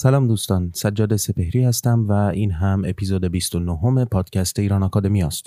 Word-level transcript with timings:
سلام 0.00 0.28
دوستان 0.28 0.72
سجاد 0.74 1.16
سپهری 1.16 1.64
هستم 1.64 2.06
و 2.08 2.12
این 2.12 2.52
هم 2.52 2.82
اپیزود 2.86 3.24
29 3.24 4.04
پادکست 4.04 4.58
ایران 4.58 4.82
آکادمی 4.82 5.22
است 5.22 5.46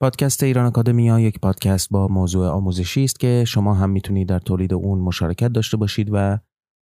پادکست 0.00 0.42
ایران 0.42 0.66
آکادمیا 0.66 1.20
یک 1.20 1.40
پادکست 1.40 1.90
با 1.90 2.08
موضوع 2.08 2.48
آموزشی 2.48 3.04
است 3.04 3.20
که 3.20 3.44
شما 3.46 3.74
هم 3.74 3.90
می‌تونید 3.90 4.28
در 4.28 4.38
تولید 4.38 4.74
اون 4.74 4.98
مشارکت 4.98 5.48
داشته 5.48 5.76
باشید 5.76 6.08
و 6.12 6.38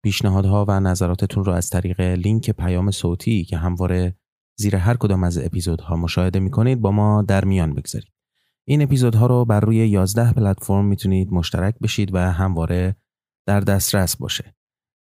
پیشنهادها 0.05 0.65
و 0.69 0.81
نظراتتون 0.81 1.45
رو 1.45 1.53
از 1.53 1.71
طریق 1.71 2.01
لینک 2.01 2.51
پیام 2.51 2.91
صوتی 2.91 3.45
که 3.45 3.57
همواره 3.57 4.17
زیر 4.59 4.77
هر 4.77 4.97
کدام 4.97 5.25
از 5.25 5.39
اپیزودها 5.39 5.97
مشاهده 5.97 6.41
می‌کنید 6.41 6.81
با 6.81 6.91
ما 6.91 7.23
در 7.23 7.45
میان 7.45 7.75
بگذارید. 7.75 8.13
این 8.65 8.83
اپیزودها 8.83 9.27
رو 9.27 9.45
بر 9.45 9.61
روی 9.61 9.77
11 9.77 10.33
پلتفرم 10.33 10.85
می‌تونید 10.85 11.33
مشترک 11.33 11.79
بشید 11.79 12.15
و 12.15 12.19
همواره 12.19 12.97
در 13.47 13.61
دسترس 13.61 14.17
باشه. 14.17 14.55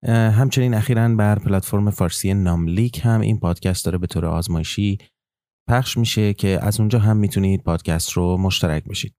همچنین 0.07 0.73
اخیرا 0.73 1.15
بر 1.15 1.39
پلتفرم 1.39 1.89
فارسی 1.89 2.33
ناملیک 2.33 3.01
هم 3.03 3.21
این 3.21 3.39
پادکست 3.39 3.85
داره 3.85 3.97
به 3.97 4.07
طور 4.07 4.25
آزمایشی 4.25 4.97
پخش 5.69 5.97
میشه 5.97 6.33
که 6.33 6.59
از 6.61 6.79
اونجا 6.79 6.99
هم 6.99 7.17
می‌تونید 7.17 7.63
پادکست 7.63 8.11
رو 8.11 8.37
مشترک 8.37 8.83
بشید. 8.83 9.15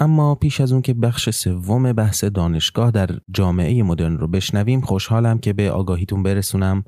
اما 0.00 0.34
پیش 0.34 0.60
از 0.60 0.72
اون 0.72 0.82
که 0.82 0.94
بخش 0.94 1.30
سوم 1.30 1.92
بحث 1.92 2.24
دانشگاه 2.24 2.90
در 2.90 3.08
جامعه 3.30 3.82
مدرن 3.82 4.18
رو 4.18 4.28
بشنویم 4.28 4.80
خوشحالم 4.80 5.38
که 5.38 5.52
به 5.52 5.70
آگاهیتون 5.70 6.22
برسونم 6.22 6.84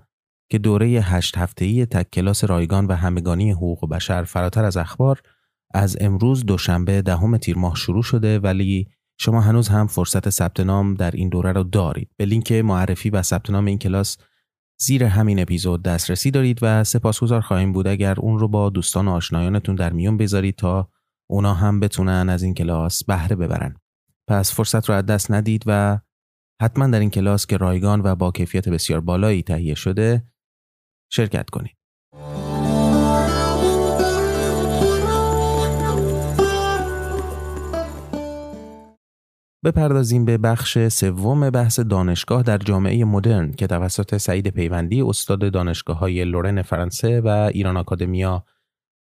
که 0.50 0.58
دوره 0.58 0.86
هشت 0.86 1.38
هفتهی 1.38 1.86
تک 1.86 2.10
کلاس 2.10 2.44
رایگان 2.44 2.86
و 2.86 2.92
همگانی 2.92 3.50
حقوق 3.50 3.88
بشر 3.88 4.22
فراتر 4.22 4.64
از 4.64 4.76
اخبار 4.76 5.20
از 5.74 5.96
امروز 6.00 6.46
دوشنبه 6.46 7.02
دهم 7.02 7.36
تیر 7.36 7.58
ماه 7.58 7.76
شروع 7.76 8.02
شده 8.02 8.38
ولی 8.38 8.88
شما 9.18 9.40
هنوز 9.40 9.68
هم 9.68 9.86
فرصت 9.86 10.30
ثبت 10.30 10.60
نام 10.60 10.94
در 10.94 11.10
این 11.10 11.28
دوره 11.28 11.52
رو 11.52 11.62
دارید. 11.62 12.10
به 12.16 12.24
لینک 12.24 12.52
معرفی 12.52 13.10
و 13.10 13.22
ثبت 13.22 13.50
نام 13.50 13.66
این 13.66 13.78
کلاس 13.78 14.16
زیر 14.80 15.04
همین 15.04 15.40
اپیزود 15.40 15.82
دسترسی 15.82 16.30
دارید 16.30 16.58
و 16.62 16.84
سپاسگزار 16.84 17.40
خواهیم 17.40 17.72
بود 17.72 17.86
اگر 17.86 18.20
اون 18.20 18.38
رو 18.38 18.48
با 18.48 18.70
دوستان 18.70 19.08
و 19.08 19.10
آشنایانتون 19.10 19.74
در 19.74 19.92
میون 19.92 20.16
بذارید 20.16 20.56
تا 20.56 20.88
اونا 21.30 21.54
هم 21.54 21.80
بتونن 21.80 22.28
از 22.28 22.42
این 22.42 22.54
کلاس 22.54 23.04
بهره 23.04 23.36
ببرن. 23.36 23.76
پس 24.28 24.54
فرصت 24.54 24.88
رو 24.88 24.94
از 24.94 25.06
دست 25.06 25.30
ندید 25.30 25.64
و 25.66 25.98
حتما 26.62 26.86
در 26.86 27.00
این 27.00 27.10
کلاس 27.10 27.46
که 27.46 27.56
رایگان 27.56 28.00
و 28.04 28.14
با 28.14 28.30
کیفیت 28.30 28.68
بسیار 28.68 29.00
بالایی 29.00 29.42
تهیه 29.42 29.74
شده 29.74 30.24
شرکت 31.12 31.50
کنید. 31.50 31.79
بپردازیم 39.64 40.24
به 40.24 40.38
بخش 40.38 40.88
سوم 40.88 41.50
بحث 41.50 41.80
دانشگاه 41.80 42.42
در 42.42 42.58
جامعه 42.58 43.04
مدرن 43.04 43.52
که 43.52 43.66
توسط 43.66 44.16
سعید 44.16 44.48
پیوندی 44.48 45.02
استاد 45.02 45.52
دانشگاه 45.52 45.98
های 45.98 46.24
لورن 46.24 46.62
فرانسه 46.62 47.20
و 47.20 47.28
ایران 47.28 47.76
آکادمیا 47.76 48.44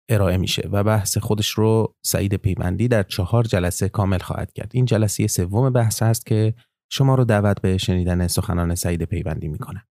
ارائه 0.09 0.37
میشه 0.37 0.69
و 0.71 0.83
بحث 0.83 1.17
خودش 1.17 1.49
رو 1.49 1.95
سعید 2.05 2.35
پیوندی 2.35 2.87
در 2.87 3.03
چهار 3.03 3.43
جلسه 3.43 3.89
کامل 3.89 4.17
خواهد 4.17 4.53
کرد. 4.53 4.71
این 4.73 4.85
جلسه 4.85 5.27
سوم 5.27 5.69
بحث 5.69 6.03
است 6.03 6.25
که 6.25 6.53
شما 6.91 7.15
رو 7.15 7.25
دعوت 7.25 7.61
به 7.61 7.77
شنیدن 7.77 8.27
سخنان 8.27 8.75
سعید 8.75 9.03
پیوندی 9.03 9.47
می‌کنه. 9.47 9.83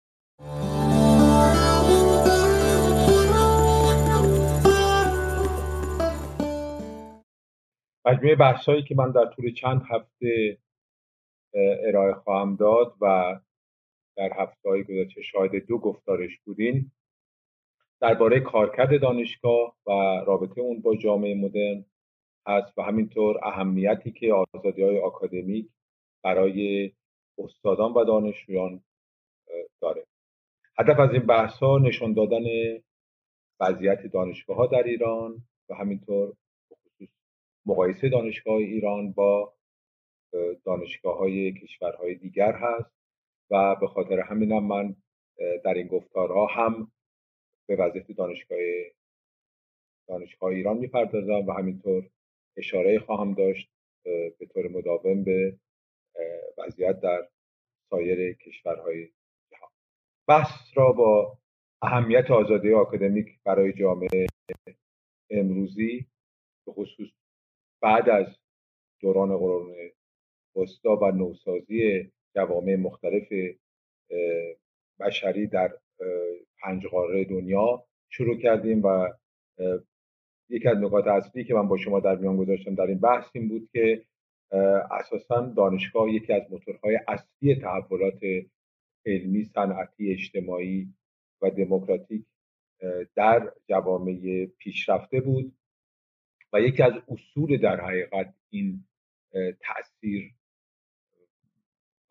مجموعه 8.04 8.36
بحثایی 8.36 8.82
که 8.82 8.94
من 8.94 9.10
در 9.10 9.26
طول 9.26 9.54
چند 9.54 9.82
هفته 9.90 10.58
ارائه 11.86 12.14
خواهم 12.14 12.56
داد 12.56 12.94
و 13.00 13.34
در 14.16 14.30
هفته 14.36 14.68
های 14.68 14.84
گذشته 14.84 15.22
شاهد 15.22 15.56
دو 15.56 15.78
گفتارش 15.78 16.38
بودین 16.44 16.90
درباره 18.00 18.40
کارکرد 18.40 19.00
دانشگاه 19.00 19.76
و 19.86 19.90
رابطه 20.26 20.60
اون 20.60 20.80
با 20.80 20.96
جامعه 20.96 21.34
مدرن 21.34 21.84
هست 22.46 22.78
و 22.78 22.82
همینطور 22.82 23.44
اهمیتی 23.44 24.12
که 24.12 24.34
آزادی 24.54 24.82
های 24.82 25.00
آکادمیک 25.00 25.68
برای 26.24 26.92
استادان 27.38 27.92
و 27.92 28.04
دانشجویان 28.04 28.80
داره. 29.80 30.04
هدف 30.78 31.00
از 31.00 31.10
این 31.12 31.26
بحث 31.26 31.58
ها 31.58 31.78
نشان 31.78 32.12
دادن 32.12 32.44
وضعیت 33.60 34.06
دانشگاه 34.06 34.56
ها 34.56 34.66
در 34.66 34.82
ایران 34.82 35.42
و 35.68 35.74
همینطور 35.74 36.32
مقایسه 37.68 38.08
دانشگاه 38.08 38.54
ایران 38.54 39.12
با 39.12 39.54
دانشگاه 40.64 41.18
های 41.18 41.52
کشورهای 41.52 42.14
دیگر 42.14 42.52
هست 42.52 42.90
و 43.50 43.76
به 43.80 43.86
خاطر 43.86 44.20
همینم 44.20 44.64
من 44.64 44.96
در 45.64 45.74
این 45.74 45.86
گفتارها 45.86 46.46
هم 46.46 46.92
به 47.68 47.76
وضعیت 47.76 48.12
دانشگاه 48.12 48.58
دانشگاه 50.08 50.50
ایران 50.50 50.76
می‌پردازم 50.76 51.46
و 51.46 51.52
همینطور 51.52 52.10
اشاره 52.56 52.98
خواهم 52.98 53.34
داشت 53.34 53.70
به 54.38 54.46
طور 54.54 54.68
مداوم 54.68 55.24
به 55.24 55.58
وضعیت 56.58 57.00
در 57.00 57.28
سایر 57.90 58.32
کشورهای 58.32 59.08
جهان. 59.50 59.70
بحث 60.28 60.50
را 60.74 60.92
با 60.92 61.38
اهمیت 61.82 62.30
آزادی 62.30 62.72
آکادمیک 62.72 63.26
برای 63.44 63.72
جامعه 63.72 64.26
امروزی 65.30 66.06
به 66.66 66.72
خصوص 66.72 67.17
بعد 67.80 68.08
از 68.08 68.26
دوران 69.00 69.38
قرون 69.38 69.74
وسطا 70.56 70.96
و 70.96 71.10
نوسازی 71.10 72.12
جوامع 72.34 72.76
مختلف 72.76 73.32
بشری 75.00 75.46
در 75.46 75.72
پنج 76.62 76.86
قاره 76.86 77.24
دنیا 77.24 77.84
شروع 78.10 78.38
کردیم 78.38 78.82
و 78.82 79.08
یکی 80.48 80.68
از 80.68 80.78
نکات 80.78 81.06
اصلی 81.06 81.44
که 81.44 81.54
من 81.54 81.68
با 81.68 81.76
شما 81.76 82.00
در 82.00 82.16
میان 82.16 82.36
گذاشتم 82.36 82.74
در 82.74 82.86
این 82.86 82.98
بحث 82.98 83.30
این 83.32 83.48
بود 83.48 83.68
که 83.72 84.04
اساسا 84.90 85.40
دانشگاه 85.56 86.10
یکی 86.10 86.32
از 86.32 86.42
موتورهای 86.50 86.98
اصلی 87.08 87.54
تحولات 87.54 88.20
علمی 89.06 89.44
صنعتی 89.44 90.12
اجتماعی 90.12 90.94
و 91.42 91.50
دموکراتیک 91.50 92.24
در 93.14 93.52
جوامع 93.68 94.46
پیشرفته 94.58 95.20
بود. 95.20 95.57
و 96.52 96.60
یکی 96.60 96.82
از 96.82 96.92
اصول 97.08 97.56
در 97.56 97.80
حقیقت 97.80 98.34
این 98.50 98.84
تاثیر 99.60 100.34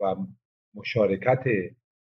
و 0.00 0.16
مشارکت 0.74 1.44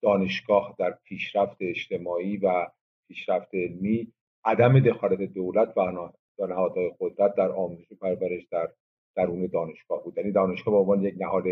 دانشگاه 0.02 0.76
در 0.78 0.98
پیشرفت 1.04 1.56
اجتماعی 1.60 2.36
و 2.36 2.66
پیشرفت 3.08 3.54
علمی 3.54 4.12
عدم 4.44 4.80
دخالت 4.80 5.20
دولت 5.20 5.72
و 5.76 6.46
نهادهای 6.46 6.92
قدرت 7.00 7.34
در 7.34 7.52
آموزش 7.52 7.92
و 7.92 7.94
پرورش 7.94 8.44
در 8.50 8.68
درون 9.16 9.46
دانشگاه 9.46 10.04
بود. 10.04 10.18
یعنی 10.18 10.32
دانشگاه 10.32 10.74
به 10.74 10.80
عنوان 10.80 11.02
یک 11.02 11.14
نهاد 11.18 11.44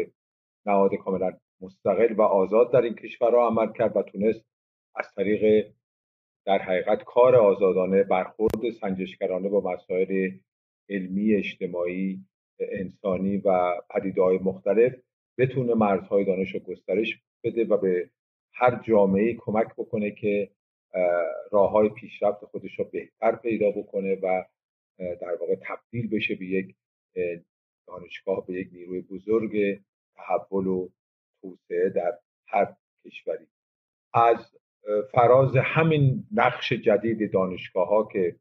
نهاد 0.66 0.94
کاملا 0.94 1.32
مستقل 1.60 2.12
و 2.12 2.22
آزاد 2.22 2.72
در 2.72 2.82
این 2.82 2.94
کشورها 2.94 3.46
عمل 3.46 3.72
کرد 3.72 3.96
و 3.96 4.02
تونست 4.02 4.44
از 4.94 5.14
طریق 5.16 5.72
در 6.46 6.58
حقیقت 6.58 7.04
کار 7.04 7.36
آزادانه 7.36 8.02
برخورد 8.02 8.70
سنجشگرانه 8.80 9.48
با 9.48 9.60
مسائل 9.60 10.30
علمی 10.90 11.34
اجتماعی 11.34 12.24
انسانی 12.60 13.36
و 13.36 13.72
پدیده 13.90 14.22
های 14.22 14.38
مختلف 14.38 14.94
بتونه 15.38 15.74
مرزهای 15.74 16.24
دانش 16.24 16.54
رو 16.54 16.60
گسترش 16.60 17.22
بده 17.44 17.64
و 17.64 17.76
به 17.76 18.10
هر 18.52 18.82
جامعه 18.82 19.34
کمک 19.34 19.68
بکنه 19.78 20.10
که 20.10 20.50
راه 21.52 21.70
های 21.70 21.88
پیشرفت 21.88 22.44
خودش 22.44 22.78
رو 22.78 22.84
بهتر 22.84 23.36
پیدا 23.36 23.70
بکنه 23.70 24.14
و 24.14 24.44
در 24.98 25.34
واقع 25.40 25.54
تبدیل 25.62 26.10
بشه 26.10 26.34
به 26.34 26.46
یک 26.46 26.74
دانشگاه 27.86 28.46
به 28.46 28.54
یک 28.54 28.68
نیروی 28.72 29.00
بزرگ 29.00 29.80
تحول 30.16 30.66
و 30.66 30.88
توسعه 31.42 31.88
در 31.88 32.18
هر 32.46 32.76
کشوری. 33.04 33.46
از 34.14 34.56
فراز 35.12 35.56
همین 35.56 36.26
نقش 36.32 36.72
جدید 36.72 37.32
دانشگاه 37.32 37.88
ها 37.88 38.08
که 38.12 38.36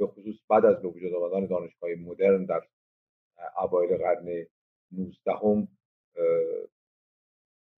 به 0.00 0.06
خصوص 0.06 0.36
بعد 0.48 0.64
از 0.64 0.82
به 0.82 0.88
وجود 0.88 1.14
آمدن 1.14 1.46
دانشگاه 1.46 1.90
مدرن 1.94 2.44
در 2.44 2.62
اوایل 3.58 3.96
قرن 3.96 4.46
19 4.92 5.68
در 6.16 6.24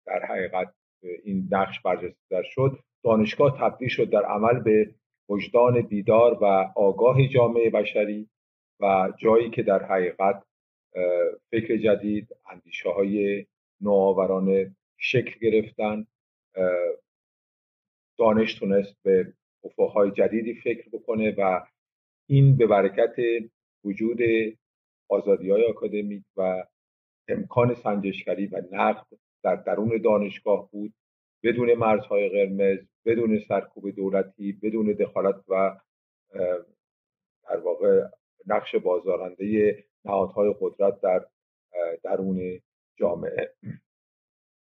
در 0.06 0.26
حقیقت 0.26 0.74
این 1.24 1.48
نقش 1.52 1.80
برجسته 1.82 2.44
شد. 2.44 2.80
دانشگاه 3.04 3.58
تبدیل 3.60 3.90
شد 3.90 4.10
در 4.10 4.26
عمل 4.26 4.60
به 4.60 4.96
وجدان 5.30 5.82
بیدار 5.82 6.44
و 6.44 6.46
آگاه 6.76 7.28
جامعه 7.28 7.70
بشری 7.70 8.30
و 8.80 9.14
جایی 9.18 9.50
که 9.50 9.64
در 9.64 9.84
حقیقت 9.84 10.44
فکر 11.52 11.78
جدید 11.78 12.28
اندیشه 12.52 12.90
های 12.90 13.46
نوآورانه 13.82 14.76
شکل 14.98 15.40
گرفتن. 15.40 16.08
دانش 18.18 18.54
تونست 18.54 18.96
به 19.04 19.34
افقهای 19.64 20.12
جدیدی 20.12 20.54
فکر 20.54 20.90
بکنه 20.90 21.36
و 21.38 21.62
این 22.32 22.58
به 22.58 22.68
برکت 22.68 23.16
وجود 23.84 24.18
آزادی 25.10 25.50
های 25.50 25.66
اکادمیک 25.66 26.24
و 26.38 26.64
امکان 27.28 27.74
سنجشگری 27.74 28.48
و 28.48 28.62
نقد 28.72 29.06
در 29.44 29.56
درون 29.56 30.02
دانشگاه 30.04 30.72
بود. 30.72 30.94
بدون 31.44 31.74
مرزهای 31.74 32.30
قرمز 32.30 32.80
بدون 33.06 33.40
سرکوب 33.48 33.90
دولتی 33.90 34.52
بدون 34.64 34.94
دخالت 34.94 35.36
و 35.48 35.78
در 37.50 37.58
واقع 37.58 38.02
نقش 38.48 38.76
بازارنده 38.76 39.76
نهادهای 40.06 40.56
قدرت 40.62 41.02
در 41.02 41.26
درون 42.04 42.60
جامعه. 43.00 43.54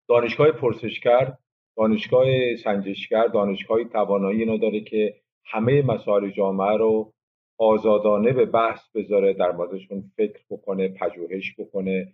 دانشگاه 0.09 0.51
پرسشگر 0.51 1.37
دانشگاه 1.77 2.55
سنجشگر 2.63 3.27
دانشگاه 3.27 3.83
توانایی 3.83 4.43
اینا 4.43 4.79
که 4.79 5.15
همه 5.45 5.81
مسائل 5.81 6.29
جامعه 6.29 6.77
رو 6.77 7.14
آزادانه 7.57 8.33
به 8.33 8.45
بحث 8.45 8.89
بذاره 8.95 9.33
در 9.33 9.51
موردشون 9.51 10.11
فکر 10.17 10.43
بکنه 10.49 10.87
پژوهش 10.87 11.55
بکنه. 11.59 12.13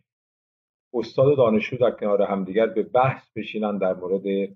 استاد 0.94 1.28
و 1.28 1.36
دانشجو 1.36 1.78
در 1.78 1.92
کنار 1.92 2.22
همدیگر 2.22 2.66
به 2.66 2.84
بحث 2.84 3.32
بشینن 3.36 3.78
در 3.78 3.94
مورد 3.94 4.50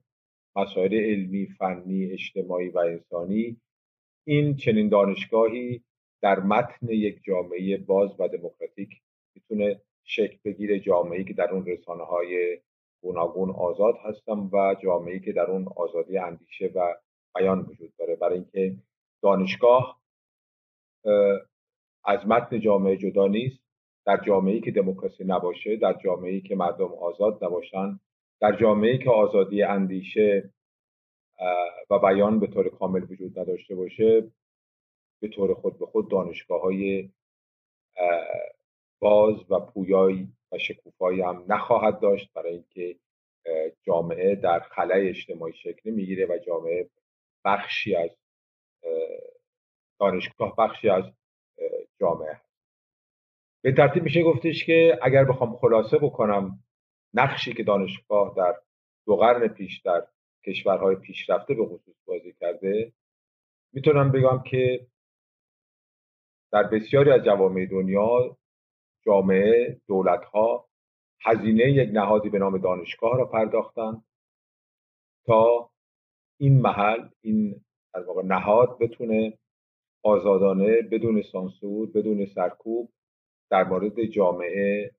مسائل 0.56 0.94
علمی 0.94 1.46
فنی 1.46 2.06
اجتماعی 2.12 2.70
و 2.70 2.78
انسانی. 2.78 3.58
این 4.28 4.56
چنین 4.56 4.90
دانشگاهی 4.90 5.84
در 6.22 6.40
متن 6.40 6.90
یک 6.90 7.24
جامعه 7.24 7.78
باز 7.78 8.20
و 8.20 8.28
دموکراتیک 8.28 8.90
می‌تونه 9.36 9.82
شکل 10.04 10.38
بگیره. 10.46 10.80
جامعه‌ای 10.80 11.24
که 11.24 11.34
در 11.34 11.50
اون 11.52 11.66
رسانه 11.66 12.04
های 12.04 12.60
گوناگون 13.04 13.50
آزاد 13.50 13.96
هستن 14.04 14.50
و 14.54 14.76
جامعه‌ای 14.84 15.20
که 15.20 15.32
در 15.32 15.52
اون 15.52 15.68
آزادی 15.76 16.18
اندیشه 16.18 16.72
و 16.76 16.96
بیان 17.36 17.60
وجود 17.60 17.94
داره. 18.00 18.16
برای 18.16 18.36
اینکه 18.36 18.76
دانشگاه 19.24 20.02
از 22.06 22.28
متن 22.28 22.60
جامعه 22.60 22.98
جدا 22.98 23.28
نیست. 23.28 23.66
در 24.06 24.24
جامعه‌ای 24.28 24.62
که 24.62 24.72
دموکراسی 24.72 25.24
نباشه 25.24 25.76
در 25.76 25.94
جامعه‌ای 26.04 26.42
که 26.42 26.56
مردم 26.56 26.94
آزاد 26.94 27.44
نباشن 27.44 28.00
در 28.42 28.56
جامعه‌ای 28.60 28.98
که 28.98 29.10
آزادی 29.10 29.64
اندیشه 29.64 30.54
و 31.90 32.00
بیان 32.00 32.40
به 32.40 32.48
طور 32.48 32.70
کامل 32.70 33.04
وجود 33.04 33.40
نداشته 33.40 33.76
باشه 33.76 34.32
به 35.22 35.28
طور 35.28 35.54
خود 35.54 35.80
به 35.80 35.86
خود 35.86 36.12
دانشگاه 36.12 36.62
های 36.62 37.10
باز 39.00 39.52
و 39.52 39.60
پویایی 39.60 40.28
و 40.52 40.58
شکوفایی 40.58 41.22
هم 41.22 41.46
نخواهد 41.48 42.00
داشت 42.00 42.34
برای 42.34 42.54
اینکه 42.54 42.96
جامعه 43.84 44.36
در 44.36 44.60
خلای 44.60 45.10
اجتماعی 45.10 45.54
شکل 45.54 45.90
می‌گیره 45.90 46.26
و 46.26 46.38
جامعه 46.38 46.90
بخشی 47.46 47.96
از 47.96 48.10
دانشگاه 50.00 50.56
بخشی 50.56 50.90
از 50.90 51.04
جامعه. 52.00 52.42
به 53.64 53.72
ترتیب 53.72 54.04
میشه 54.04 54.24
گفتش 54.24 54.66
که 54.66 55.00
اگر 55.02 55.24
بخوام 55.24 55.56
خلاصه 55.56 55.98
بکنم 55.98 56.60
نقشی 57.14 57.54
که 57.54 57.64
دانشگاه 57.64 58.34
در 58.38 58.56
دو 59.06 59.16
قرن 59.16 59.48
پیش 59.48 59.82
در 59.82 60.08
کشورهای 60.46 60.96
پیشرفته 60.96 61.54
به 61.54 61.66
خصوص 61.66 61.96
بازی 62.06 62.34
کرده 62.40 62.94
می‌تونم 63.74 64.12
بگم 64.12 64.44
که 64.44 64.88
در 66.52 66.64
بسیاری 66.64 67.12
از 67.12 67.22
جوامع 67.22 67.66
دنیا 67.66 68.38
جامعه 69.06 69.82
دولتها 69.88 70.68
هزینه 71.22 71.72
یک 71.72 71.90
نهادی 71.94 72.30
به 72.30 72.40
نام 72.40 72.58
دانشگاه 72.58 73.18
را 73.18 73.26
پرداختند 73.26 74.06
تا 75.26 75.70
این 76.40 76.62
محل 76.62 77.10
این 77.22 77.66
در 77.94 78.04
واقع 78.04 78.24
نهاد 78.24 78.78
بتونه 78.80 79.38
آزادانه 80.06 80.82
بدون 80.82 81.22
سانسور 81.22 81.90
بدون 81.90 82.26
سرکوب 82.26 82.92
در 83.52 83.64
مورد 83.64 84.04
جامعه 84.04 84.92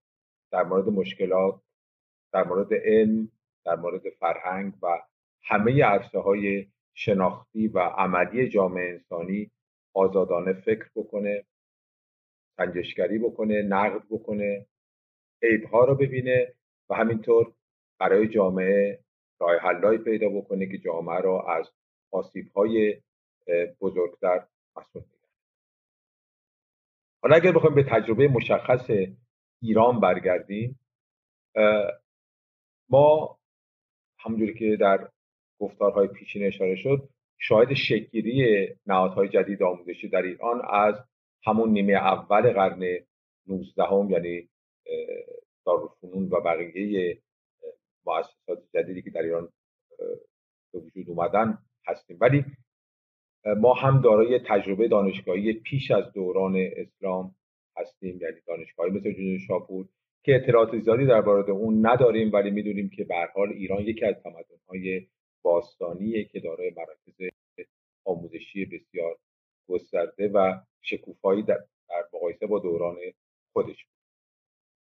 در 0.52 0.62
مورد 0.62 0.88
مشکلات 0.88 1.60
در 2.32 2.44
مورد 2.44 2.74
علم 2.74 3.30
در 3.64 3.76
مورد 3.76 4.02
فرهنگ 4.20 4.72
و 4.82 5.02
همه 5.42 5.84
عرصه 5.84 6.18
های 6.18 6.66
شناختی 6.94 7.68
و 7.68 7.78
عملی 7.78 8.48
جامعه 8.48 8.90
انسانی 8.90 9.50
آزادانه 9.94 10.52
فکر 10.52 10.90
بکنه 10.96 11.44
سنجشگری 12.56 13.18
بکنه 13.18 13.62
نقد 13.62 14.02
بکنه 14.10 14.66
عیبها 15.42 15.84
رو 15.84 15.94
ببینه 15.94 16.54
و 16.90 16.94
همینطور 16.94 17.52
برای 18.00 18.28
جامعه 18.28 19.00
راه 19.40 19.56
حلایی 19.56 19.98
پیدا 19.98 20.28
بکنه 20.28 20.66
که 20.66 20.78
جامعه 20.78 21.20
را 21.20 21.42
از 21.42 21.70
های 22.54 23.02
بزرگتر 23.80 24.46
مسئول 24.76 25.02
بگیره 25.02 25.28
حالا 27.22 27.36
اگر 27.36 27.52
بخوایم 27.52 27.74
به 27.74 27.82
تجربه 27.82 28.28
مشخص 28.28 28.90
ایران 29.62 30.00
برگردیم 30.00 30.80
ما 32.90 33.38
همونجوری 34.18 34.54
که 34.54 34.76
در 34.80 35.08
گفتارهای 35.58 36.08
پیشین 36.08 36.46
اشاره 36.46 36.76
شد 36.76 37.08
شاهد 37.38 37.74
شکلگیری 37.74 38.68
نهادهای 38.86 39.28
جدید 39.28 39.62
آموزشی 39.62 40.08
در 40.08 40.22
ایران 40.22 40.62
از 40.70 40.94
همون 41.44 41.70
نیمه 41.70 41.92
اول 41.92 42.52
قرن 42.52 42.98
19 43.46 43.82
هم 43.82 44.10
یعنی 44.10 44.48
دارالفنون 45.66 46.28
و 46.28 46.40
بقیه 46.40 47.22
مؤسسات 48.06 48.62
جدیدی 48.74 49.02
که 49.02 49.10
در 49.10 49.22
ایران 49.22 49.48
به 50.72 50.78
وجود 50.78 51.10
اومدن 51.10 51.58
هستیم. 51.86 52.18
ولی 52.20 52.44
ما 53.54 53.74
هم 53.74 54.00
دارای 54.00 54.40
تجربه 54.46 54.88
دانشگاهی 54.88 55.52
پیش 55.52 55.90
از 55.90 56.12
دوران 56.12 56.56
اسلام 56.76 57.34
هستیم 57.76 58.18
یعنی 58.20 58.36
دانشگاهی 58.46 58.90
مثل 58.90 59.12
جنوب 59.12 59.38
شاپور 59.38 59.86
که 60.24 60.36
اطلاعات 60.36 60.78
زیادی 60.78 61.06
در 61.06 61.20
مورد 61.20 61.50
اون 61.50 61.86
نداریم 61.86 62.32
ولی 62.32 62.50
می‌دونیم 62.50 62.90
که 62.90 63.04
به 63.04 63.14
حال 63.34 63.48
ایران 63.48 63.80
یکی 63.80 64.04
از 64.04 64.14
تمدن‌های 64.22 65.06
باستانیه 65.42 66.24
که 66.24 66.40
دارای 66.40 66.72
مراکز 66.76 67.34
آموزشی 68.04 68.64
بسیار 68.64 69.16
گسترده 69.68 70.28
و 70.28 70.54
شکوفایی 70.82 71.42
در, 71.42 71.58
مقایسه 72.14 72.46
با 72.46 72.58
دوران 72.58 72.96
خودش 73.52 73.86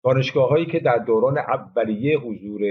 دانشگاه 0.04 0.50
هایی 0.50 0.66
که 0.66 0.80
در 0.80 0.98
دوران 0.98 1.38
اولیه 1.38 2.18
حضور 2.18 2.62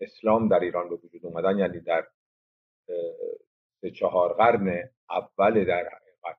اسلام 0.00 0.48
در 0.48 0.60
ایران 0.60 0.88
به 0.88 0.94
وجود 0.94 1.26
اومدن 1.26 1.58
یعنی 1.58 1.80
در 1.80 2.06
سه 3.80 3.90
چهار 3.90 4.32
قرن 4.34 4.90
اول 5.10 5.64
در 5.64 5.88
حقیقت 5.88 6.38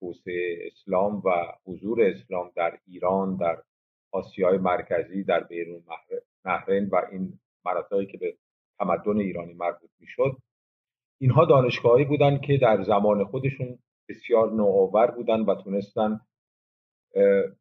توسعه 0.00 0.58
اسلام 0.66 1.22
و 1.24 1.30
حضور 1.66 2.02
اسلام 2.02 2.52
در 2.56 2.78
ایران 2.86 3.36
در 3.36 3.62
آسیای 4.12 4.58
مرکزی 4.58 5.24
در 5.24 5.44
بیرون 5.44 5.82
نهرین 6.44 6.88
و 6.88 7.02
این 7.12 7.38
مناطقی 7.64 8.06
که 8.06 8.18
به 8.18 8.36
تمدن 8.78 9.18
ایرانی 9.18 9.54
مربوط 9.54 9.90
می‌شد. 10.00 10.36
اینها 11.20 11.44
دانشگاهی 11.44 12.04
بودند 12.04 12.40
که 12.40 12.56
در 12.56 12.84
زمان 12.84 13.24
خودشون 13.24 13.78
بسیار 14.08 14.52
نوآور 14.52 15.10
بودن 15.10 15.40
و 15.40 15.54
تونستن 15.54 16.20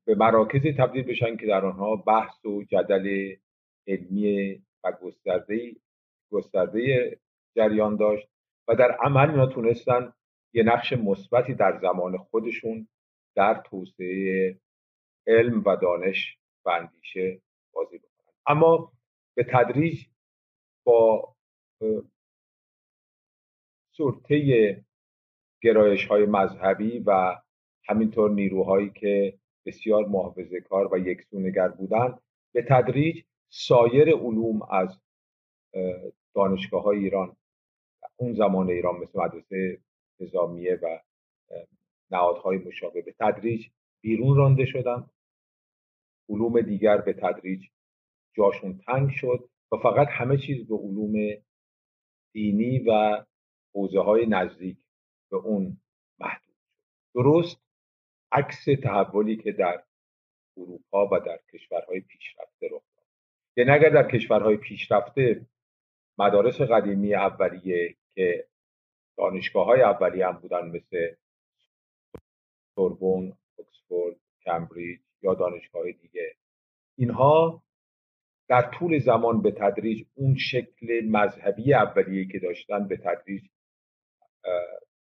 به 0.06 0.16
مراکزی 0.18 0.74
تبدیل 0.74 1.04
بشن 1.04 1.38
که 1.38 1.46
در 1.46 1.66
آنها 1.66 1.96
بحث 1.96 2.46
و 2.46 2.64
جدل 2.64 3.36
علمی 3.88 4.62
و 4.84 4.92
گسترده 4.92 5.76
گسترده 6.32 7.18
جریان 7.56 7.96
داشت. 7.96 8.28
و 8.68 8.76
در 8.76 8.92
عمل 8.92 9.30
اینا 9.30 9.46
تونستن 9.46 10.14
یه 10.54 10.64
نقش 10.64 10.94
مثبتی 10.94 11.54
در 11.54 11.80
زمان 11.82 12.18
خودشون 12.18 12.88
در 13.36 13.64
توسعه 13.66 14.60
علم 15.28 15.64
و 15.66 15.76
دانش 15.76 16.38
و 16.66 16.70
اندیشه 16.70 17.42
بازی 17.74 17.98
بکنن. 17.98 18.34
اما 18.48 18.92
به 19.36 19.44
تدریج 19.44 20.06
با 20.84 21.36
سرطه 23.98 24.84
گرایش 25.62 26.06
های 26.06 26.26
مذهبی 26.26 27.00
و 27.00 27.36
همینطور 27.90 28.32
نیروهایی 28.32 28.90
که 28.90 29.40
بسیار 29.66 30.06
محافظه 30.06 30.62
کار 30.62 30.94
و 30.94 30.98
یکسونگر 30.98 31.68
بودند 31.68 32.22
به 32.54 32.66
تدریج 32.70 33.24
سایر 33.50 34.10
علوم 34.16 34.62
از 34.62 35.02
دانشگاه 36.36 36.84
های 36.84 36.98
ایران 36.98 37.36
اون 38.18 38.34
زمان 38.34 38.70
ایران 38.70 38.96
مثل 38.96 39.20
مدرسه 39.20 39.82
نظامیه 40.20 40.80
و 40.82 41.00
نهادهای 42.12 42.58
مشابه 42.58 43.02
به 43.02 43.16
تدریج 43.20 43.68
بیرون 44.02 44.38
رانده 44.38 44.66
شدن. 44.66 45.10
علوم 46.30 46.62
دیگر 46.62 46.98
به 46.98 47.14
تدریج 47.14 47.68
جاشون 48.34 48.78
تنگ 48.78 49.10
شد 49.10 49.50
و 49.72 49.78
فقط 49.78 50.08
همه 50.12 50.38
چیز 50.38 50.68
به 50.68 50.76
علوم 50.76 51.14
دینی 52.34 52.80
و 52.80 53.24
حوزه 53.76 54.00
های 54.00 54.26
نزدیک 54.26 54.78
به 55.32 55.38
اون 55.38 55.78
محدود 56.20 56.56
درست 57.16 57.58
عکس 58.32 58.66
تحولی 58.84 59.38
که 59.38 59.52
در 59.52 59.84
اروپا 60.58 61.08
و 61.12 61.20
در 61.20 61.40
کشورهای 61.54 62.00
پیشرفته 62.00 62.68
رخ 62.72 62.84
داد. 62.96 63.06
یعنی 63.58 63.72
اگر 63.72 63.90
در 63.90 64.12
کشورهای 64.12 64.58
پیشرفته 64.58 65.46
مدارس 66.18 66.62
قدیمی 66.62 67.16
اولیه 67.16 67.96
که 68.16 68.48
دانشگاه 69.18 69.66
های 69.66 69.82
اولیه 69.82 70.28
هم 70.28 70.40
بودن 70.40 70.68
مثل 70.68 71.16
سوربون، 72.76 73.34
اکسفورد، 73.60 74.16
کمبریج 74.46 75.00
یا 75.22 75.34
دانشگاه 75.34 75.92
دیگه. 75.92 76.36
اینها 76.98 77.64
در 78.50 78.72
طول 78.80 79.00
زمان 79.00 79.42
به 79.42 79.52
تدریج 79.52 80.06
اون 80.16 80.36
شکل 80.36 81.06
مذهبی 81.10 81.74
اولیه 81.74 82.28
که 82.32 82.40
داشتن 82.40 82.88
به 82.88 82.98
تدریج 82.98 83.44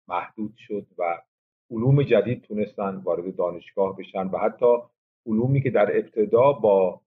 محدود 0.08 0.54
شد 0.56 0.86
و 0.98 1.22
علوم 1.70 2.02
جدید 2.02 2.42
تونستن 2.42 2.96
وارد 2.96 3.36
دانشگاه 3.36 3.96
بشن 3.96 4.26
و 4.26 4.38
حتی 4.38 4.76
علومی 5.26 5.62
که 5.62 5.70
در 5.70 5.96
ابتدا 5.96 6.52
با 6.52 7.00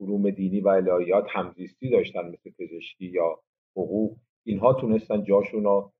علوم 0.00 0.30
دینی 0.30 0.60
و 0.60 0.68
الهیات 0.68 1.26
همزیستی 1.30 1.90
داشتن 1.90 2.28
مثل 2.28 2.50
پزشکی 2.50 3.06
یا 3.06 3.42
حقوق. 3.76 4.16
اینها 4.44 4.72
تونستن 4.72 5.24
جاشون 5.24 5.64
رو 5.64 5.92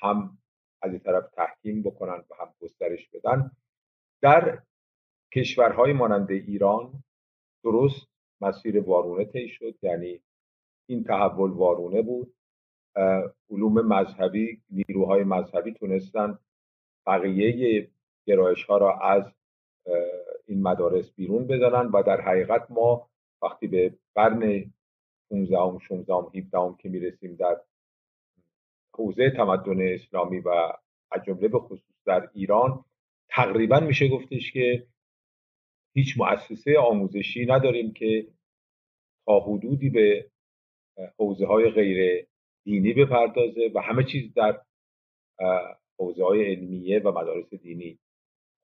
هم 0.00 0.38
از 0.82 0.90
این 0.90 1.00
طرف 1.00 1.30
تحکیم 1.30 1.82
بکنن 1.82 2.24
و 2.30 2.34
هم 2.40 2.54
گسترش 2.60 3.08
بدن. 3.08 3.50
در 4.22 4.62
کشورهای 5.34 5.92
مانند 5.92 6.30
ایران 6.30 7.04
درست 7.64 8.08
مسیر 8.40 8.80
وارونه 8.80 9.24
طی 9.24 9.48
شد 9.48 9.74
یعنی 9.82 10.20
این 10.88 11.04
تحول 11.04 11.50
وارونه 11.50 12.02
بود. 12.02 12.34
علوم 13.50 13.86
مذهبی 13.86 14.62
نیروهای 14.70 15.24
مذهبی 15.24 15.72
تونستن 15.72 16.38
بقیه 17.06 17.90
گرایش 18.26 18.64
ها 18.64 18.78
را 18.78 18.98
از 18.98 19.32
این 20.48 20.62
مدارس 20.62 21.12
بیرون 21.14 21.46
بزنن 21.46 21.86
و 21.86 22.02
در 22.02 22.20
حقیقت 22.20 22.70
ما 22.70 23.10
وقتی 23.42 23.66
به 23.66 23.98
قرن 24.14 24.72
15 25.30 25.78
16 25.88 26.14
17 26.14 26.74
که 26.78 26.88
می‌رسیم 26.88 27.34
در 27.34 27.60
حوزه 28.94 29.30
تمدن 29.30 29.94
اسلامی 29.94 30.38
و 30.38 30.48
از 31.10 31.24
جمله 31.26 31.48
به 31.48 31.58
خصوص 31.58 31.94
در 32.06 32.28
ایران 32.34 32.84
تقریبا 33.28 33.80
میشه 33.80 34.08
گفتش 34.08 34.52
که 34.52 34.86
هیچ 35.94 36.14
مؤسسه 36.18 36.78
آموزشی 36.78 37.46
نداریم 37.46 37.92
که 37.92 38.26
تا 39.26 39.40
حدودی 39.40 39.90
به 39.90 40.30
حوزه 41.18 41.46
های 41.46 41.70
غیر 41.70 42.26
دینی 42.64 42.92
بپردازه 42.92 43.70
و 43.74 43.80
همه 43.80 44.04
چیز 44.04 44.34
در 44.34 44.60
حوزه 45.98 46.24
های 46.24 46.54
علمیه 46.54 47.00
و 47.00 47.18
مدارس 47.18 47.54
دینی. 47.54 47.98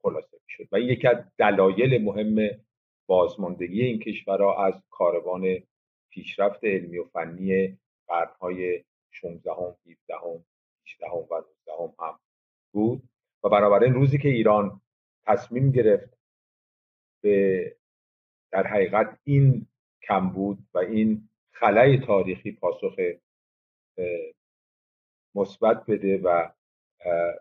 خلاصه 0.04 0.38
شد 0.48 0.68
و 0.72 0.76
این 0.76 0.88
یکی 0.88 1.08
از 1.08 1.16
دلایل 1.38 2.04
مهم 2.04 2.50
بازماندگی 3.06 3.82
این 3.82 3.98
کشورها 3.98 4.66
از 4.66 4.74
کاروان 4.90 5.58
پیشرفت 6.10 6.64
علمی 6.64 6.98
و 6.98 7.04
فنی 7.04 7.78
قرنهای 8.06 8.84
16 9.10 9.52
هم 9.52 9.76
17 9.86 10.14
هم 10.14 10.44
18 10.86 11.06
هم 11.06 11.26
و 11.30 11.42
19 11.68 11.94
هم 11.98 12.18
بود. 12.72 13.02
و 13.44 13.48
بنابراین 13.48 13.94
روزی 13.94 14.18
که 14.18 14.28
ایران 14.28 14.80
تصمیم 15.26 15.70
گرفت 15.70 16.18
به 17.22 17.76
در 18.52 18.66
حقیقت 18.66 19.18
این 19.24 19.66
کم 20.02 20.30
بود 20.30 20.58
و 20.74 20.78
این 20.78 21.28
خلای 21.52 21.98
تاریخی 21.98 22.52
پاسخ 22.52 22.96
مثبت 25.34 25.86
بده 25.86 26.18
و 26.18 26.50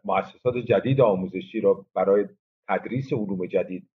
مؤسسات 0.03 0.57
جدید 0.57 1.01
آموزشی 1.01 1.61
رو 1.61 1.85
برای 1.93 2.27
تدریس 2.69 3.13
علوم 3.13 3.45
جدید 3.45 3.89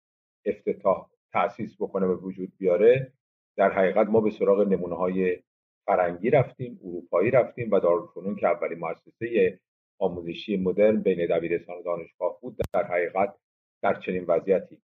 افتتاح 0.45 1.09
تأسیس 1.31 1.75
بکنه 1.79 2.05
و 2.05 2.19
وجود 2.21 2.57
بیاره 2.57 3.13
در 3.57 3.71
حقیقت 3.71 4.07
ما 4.07 4.21
به 4.21 4.31
سراغ 4.31 4.67
نمونه 4.67 4.95
های 4.95 5.43
فرنگی 5.85 6.29
رفتیم 6.29 6.79
اروپایی 6.83 7.31
رفتیم 7.31 7.71
و 7.71 7.79
دارالفنون 7.79 8.35
که 8.35 8.47
اولین 8.47 8.79
مؤسسه 8.79 9.59
آموزشی 9.99 10.57
مدرن 10.57 11.01
بین 11.01 11.27
دبیرستان 11.27 11.77
و 11.77 11.83
دانشگاه 11.83 12.39
بود 12.41 12.57
در 12.73 12.83
حقیقت 12.83 13.35
در 13.81 13.99
چنین 13.99 14.25
وضعیتی 14.25 14.81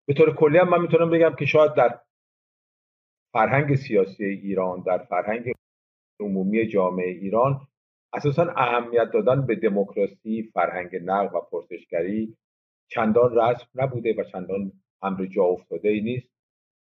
به 0.07 0.15
طور 0.15 0.35
کلی 0.35 0.59
هم 0.59 0.69
من 0.69 0.81
می‌تونم 0.81 1.11
بگم 1.11 1.37
که 1.39 1.47
شاید 1.47 1.75
در 1.75 2.01
فرهنگ 3.33 3.75
سیاسی 3.75 4.25
ایران 4.25 4.83
در 4.83 4.99
فرهنگ 4.99 5.53
عمومی 6.21 6.67
جامعه 6.67 7.09
ایران 7.09 7.67
اساسا 8.13 8.43
اهمیت 8.57 9.11
دادن 9.13 9.47
به 9.47 9.55
دموکراسی 9.55 10.51
فرهنگ 10.55 10.97
نقد 10.97 11.35
و 11.35 11.41
پرسشگری 11.41 12.37
چندان 12.89 13.39
رسم 13.39 13.67
نبوده 13.75 14.15
و 14.19 14.25
چندان 14.25 14.73
امر 15.03 15.27
جا 15.27 15.45
افتاده 15.45 15.89
ای 15.89 16.01
نیست. 16.01 16.34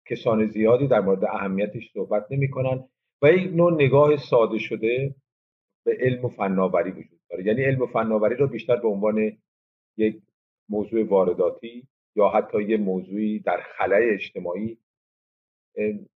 کسان 0.09 0.47
زیادی 0.47 0.87
در 0.87 1.01
مورد 1.01 1.25
اهمیتش 1.25 1.93
صحبت 1.95 2.27
نمی 2.31 2.51
کنن 2.51 2.89
و 3.23 3.33
یک 3.33 3.53
نوع 3.55 3.73
نگاه 3.73 4.17
ساده 4.17 4.59
شده 4.59 5.15
به 5.85 5.97
علم 6.01 6.25
و 6.25 6.29
فناوری 6.29 6.91
وجود 6.91 7.21
داره. 7.31 7.47
یعنی 7.47 7.65
علم 7.65 7.83
و 7.83 7.87
فناوری 7.87 8.35
رو 8.35 8.47
بیشتر 8.47 8.77
به 8.77 8.89
عنوان 8.89 9.33
یک 9.97 10.23
موضوع 10.69 11.05
وارداتی 11.05 11.89
یا 12.17 12.29
حتی 12.29 12.63
یه 12.63 12.77
موضوعی 12.77 13.39
در 13.39 13.61
خلای 13.77 14.11
اجتماعی 14.11 14.79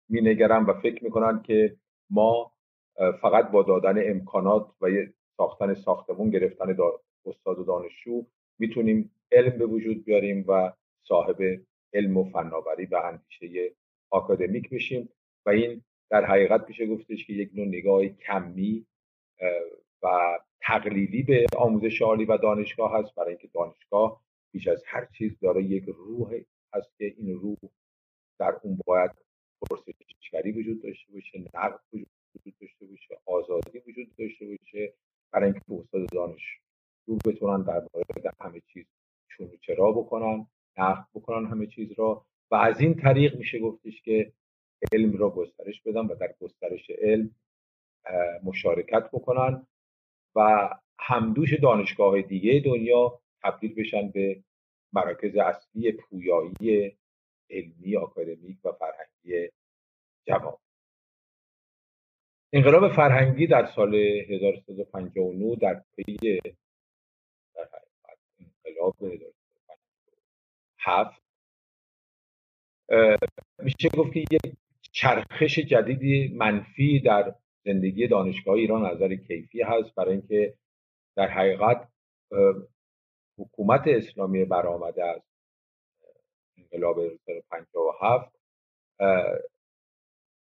مینگرن 0.09 0.65
و 0.65 0.81
فکر 0.81 1.05
می‌کنن 1.05 1.43
که 1.43 1.77
ما 2.11 2.53
فقط 3.23 3.51
با 3.51 3.63
دادن 3.63 4.11
امکانات 4.11 4.67
و 4.81 4.89
ساختن 5.37 5.75
ساختمون 5.75 6.31
گرفتن 6.31 6.77
استاد 7.27 7.59
و 7.59 7.65
دانشجو 7.65 8.25
می‌تونیم 8.59 9.11
علم 9.33 9.59
به 9.59 9.67
وجود 9.67 10.05
بیاریم 10.05 10.45
و 10.49 10.73
صاحب 11.09 11.37
علم 11.95 12.17
و 12.17 12.25
فناوری 12.25 12.87
و 12.87 12.97
اندیشه 12.97 13.75
آکادمیک 14.13 14.71
بشیم 14.71 15.09
و 15.47 15.51
این 15.51 15.83
در 16.11 16.25
حقیقت 16.25 16.65
میشه 16.69 16.87
گفتش 16.87 17.27
که 17.27 17.33
یک 17.33 17.51
نوع 17.55 17.67
نگاه 17.67 18.07
کمی 18.09 18.87
و 20.03 20.39
تقلیدی 20.61 21.23
به 21.23 21.47
آموزش 21.57 22.03
عالی 22.03 22.25
و 22.25 22.37
دانشگاه 22.37 22.99
هست. 22.99 23.15
برای 23.15 23.29
اینکه 23.29 23.49
دانشگاه 23.55 24.23
بیش 24.53 24.69
از 24.69 24.85
هر 24.87 25.09
چیز 25.19 25.41
داره 25.41 25.63
یک 25.63 25.85
روح 25.85 26.41
هست 26.75 26.99
که 26.99 27.15
این 27.19 27.35
روح 27.35 27.57
در 28.39 28.61
اون 28.63 28.79
باید 28.87 29.11
پرسشگری 29.61 30.53
وجود 30.53 30.83
داشته 30.83 31.13
باشه 31.13 31.45
نقد 31.55 31.81
وجود 31.93 32.55
داشته 32.61 32.87
باشه 32.87 33.19
آزادی 33.27 33.79
وجود 33.79 34.17
داشته 34.19 34.47
باشه. 34.47 34.95
برای 35.33 35.51
اینکه 35.51 35.61
استاد 35.71 36.09
دانش 36.13 36.61
رو 37.07 37.19
بتونن 37.27 37.63
در 37.63 37.89
مورد 37.95 38.35
همه 38.41 38.63
چیز 38.73 38.87
چون 39.29 39.51
چرا 39.61 39.93
بکنن 39.93 40.47
نقد 40.79 41.07
بکنن 41.15 41.47
همه 41.47 41.67
چیز 41.67 41.93
را. 41.93 42.27
و 42.53 42.55
از 42.55 42.81
این 42.81 42.95
طریق 42.95 43.37
میشه 43.37 43.59
گفتش 43.59 44.03
که 44.03 44.33
علم 44.93 45.19
را 45.19 45.31
گسترش 45.31 45.83
بدن 45.83 46.07
و 46.07 46.15
در 46.15 46.35
گسترش 46.41 46.91
علم 46.91 47.35
مشارکت 48.43 49.11
بکنن 49.13 49.67
و 50.35 50.71
همدوش 50.99 51.55
دانشگاه 51.55 52.23
دیگه 52.23 52.63
دنیا 52.65 53.21
تبدیل 53.43 53.75
بشن 53.75 54.09
به 54.09 54.43
مراکز 54.93 55.37
اصلی 55.37 55.93
پویایی 55.93 56.97
علمی 57.51 57.97
آکادمیک 57.97 58.65
و 58.65 58.73
فرهنگی 58.73 59.51
جوان. 60.27 60.57
انقلاب 62.53 62.93
فرهنگی 62.93 63.47
در 63.47 63.67
سال 63.67 63.95
1359 63.95 65.57
در 65.57 65.85
پی 65.97 66.41
در 67.55 67.69
انقلاب 68.39 69.03
1357 69.03 71.22
میشه 73.59 73.89
گفت 73.89 74.13
که 74.13 74.21
یک 74.21 74.57
چرخش 74.93 75.59
جدیدی 75.59 76.35
منفی 76.35 77.01
در 77.01 77.35
زندگی 77.65 78.09
دانشگاه 78.09 78.55
ایران 78.55 78.87
نظر 78.87 79.15
کیفی 79.15 79.63
هست 79.63 79.95
برای 79.95 80.13
اینکه 80.13 80.55
در 81.17 81.29
حقیقت 81.29 81.89
حکومت 83.39 83.83
اسلامی 83.87 84.45
برآمده 84.45 85.05
از 85.05 85.21
انقلاب 86.59 87.01
57 87.51 88.33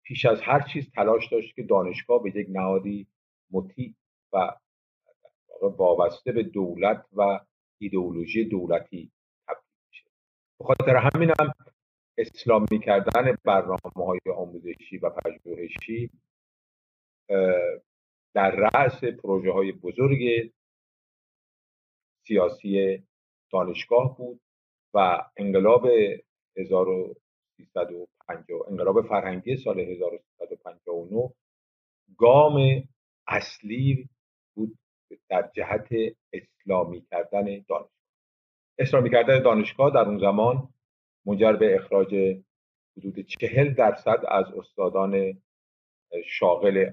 پیش 0.02 0.24
از 0.24 0.40
هر 0.40 0.68
چیز 0.72 0.90
تلاش 0.90 1.32
داشت 1.32 1.54
که 1.54 1.62
دانشگاه 1.62 2.22
به 2.22 2.36
یک 2.36 2.46
نهادی 2.50 3.06
مطیع 3.50 3.94
و 4.32 4.52
وابسته 5.62 6.32
به 6.32 6.42
دولت 6.42 7.06
و 7.12 7.40
ایدئولوژی 7.78 8.44
دولتی 8.44 9.12
تبدیل 9.48 9.74
میشه 9.88 10.10
به 10.58 10.64
خاطر 10.64 10.96
همینم 10.96 11.54
اسلامی 12.18 12.78
کردن 12.78 13.36
برنامه 13.44 14.06
های 14.06 14.20
آموزشی 14.36 14.98
و 14.98 15.10
پژوهشی 15.10 16.10
در 18.34 18.50
رأس 18.50 19.04
پروژه 19.04 19.52
های 19.52 19.72
بزرگ 19.72 20.52
سیاسی 22.26 23.02
دانشگاه 23.52 24.16
بود 24.16 24.40
و 24.94 25.24
انقلاب 25.36 25.86
1350 26.56 28.66
انقلاب 28.68 29.08
فرهنگی 29.08 29.56
سال 29.56 29.80
1359 29.80 31.30
گام 32.18 32.88
اصلی 33.26 34.08
بود 34.54 34.78
در 35.28 35.50
جهت 35.54 35.88
اسلامی 36.32 37.06
کردن 37.10 37.44
دانشگاه. 37.44 37.90
اسلامی 38.78 39.10
کردن 39.10 39.42
دانشگاه 39.42 39.90
در 39.90 40.00
اون 40.00 40.18
زمان 40.18 40.68
منجر 41.26 41.52
به 41.52 41.74
اخراج 41.74 42.14
حدود 42.96 43.20
چهل 43.20 43.74
درصد 43.74 44.24
از 44.28 44.46
استادان 44.56 45.42
شاغل 46.26 46.90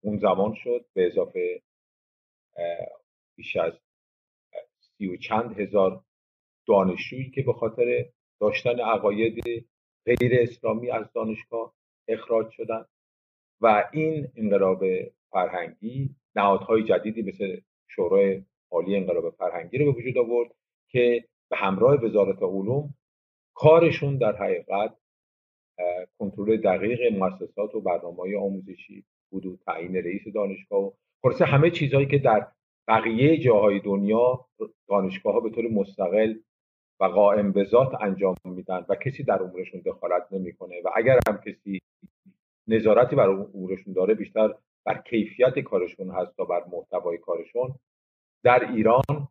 اون 0.00 0.18
زمان 0.18 0.54
شد 0.54 0.84
به 0.92 1.06
اضافه 1.06 1.62
بیش 3.36 3.56
از 3.56 3.72
سی 4.78 5.06
و 5.06 5.16
چند 5.16 5.60
هزار 5.60 6.04
دانشجویی 6.66 7.30
که 7.30 7.42
به 7.42 7.52
خاطر 7.52 8.06
داشتن 8.40 8.80
عقاید 8.80 9.66
غیر 10.06 10.42
اسلامی 10.42 10.90
از 10.90 11.12
دانشگاه 11.12 11.74
اخراج 12.08 12.50
شدن 12.50 12.84
و 13.60 13.90
این 13.92 14.28
انقلاب 14.36 14.84
فرهنگی 15.30 16.16
نهادهای 16.36 16.84
جدیدی 16.84 17.22
مثل 17.22 17.60
شورای 17.88 18.42
عالی 18.70 18.96
انقلاب 18.96 19.30
فرهنگی 19.30 19.78
رو 19.78 19.92
به 19.92 19.98
وجود 19.98 20.18
آورد 20.18 20.50
که 20.88 21.24
به 21.50 21.56
همراه 21.56 21.94
وزارت 21.94 22.42
علوم 22.42 22.94
کارشون 23.56 24.16
در 24.16 24.36
حقیقت 24.36 24.96
کنترل 26.18 26.56
دقیق 26.56 27.12
مؤسسات 27.12 27.74
و 27.74 27.80
برنامه 27.80 28.38
آموزشی 28.38 29.04
بود 29.30 29.46
و 29.46 29.56
تعیین 29.66 29.96
رئیس 29.96 30.22
دانشگاه 30.34 30.80
و 30.80 30.90
خلاصه 31.22 31.44
همه 31.44 31.70
چیزهایی 31.70 32.06
که 32.06 32.18
در 32.18 32.46
بقیه 32.88 33.38
جاهای 33.38 33.80
دنیا 33.80 34.46
دانشگاه 34.88 35.34
ها 35.34 35.40
به 35.40 35.50
طور 35.50 35.68
مستقل 35.68 36.34
و 37.00 37.04
قائم 37.04 37.52
به 37.52 37.64
ذات 37.64 37.94
انجام 38.00 38.34
میدن 38.44 38.86
و 38.88 38.94
کسی 38.94 39.22
در 39.22 39.42
امورشون 39.42 39.80
دخالت 39.80 40.26
نمی‌کنه 40.32 40.74
و 40.84 40.90
اگر 40.96 41.20
هم 41.28 41.40
کسی 41.46 41.80
نظارتی 42.68 43.16
بر 43.16 43.28
امورشون 43.28 43.92
داره 43.92 44.14
بیشتر 44.14 44.54
بر 44.84 45.02
کیفیت 45.10 45.58
کارشون 45.58 46.10
هست 46.10 46.36
تا 46.36 46.44
بر 46.44 46.64
محتوای 46.72 47.18
کارشون. 47.18 47.74
در 48.44 48.72
ایران 48.72 49.28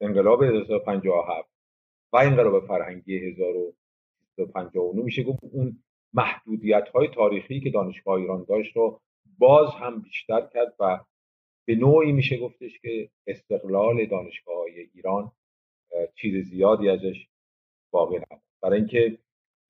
انقلاب 0.00 0.42
1357 0.42 1.48
و 2.12 2.16
انقلاب 2.16 2.66
فرهنگی 2.66 3.16
1359 3.18 5.02
میشه 5.02 5.22
گفت 5.22 5.38
اون 5.42 5.82
محدودیت 6.12 6.88
های 6.88 7.08
تاریخی 7.08 7.60
که 7.60 7.70
دانشگاه 7.70 8.14
ایران 8.14 8.44
داشت 8.48 8.76
رو 8.76 9.00
باز 9.38 9.68
هم 9.80 10.00
بیشتر 10.00 10.40
کرد 10.54 10.74
و 10.80 11.00
به 11.64 11.74
نوعی 11.74 12.12
میشه 12.12 12.38
گفتش 12.38 12.78
که 12.78 13.10
استقلال 13.26 14.06
دانشگاه 14.06 14.56
های 14.56 14.88
ایران 14.94 15.32
چیز 16.14 16.48
زیادی 16.48 16.88
ازش 16.88 17.26
باقی 17.90 18.14
نموند 18.14 18.42
برای 18.62 18.78
اینکه 18.78 19.18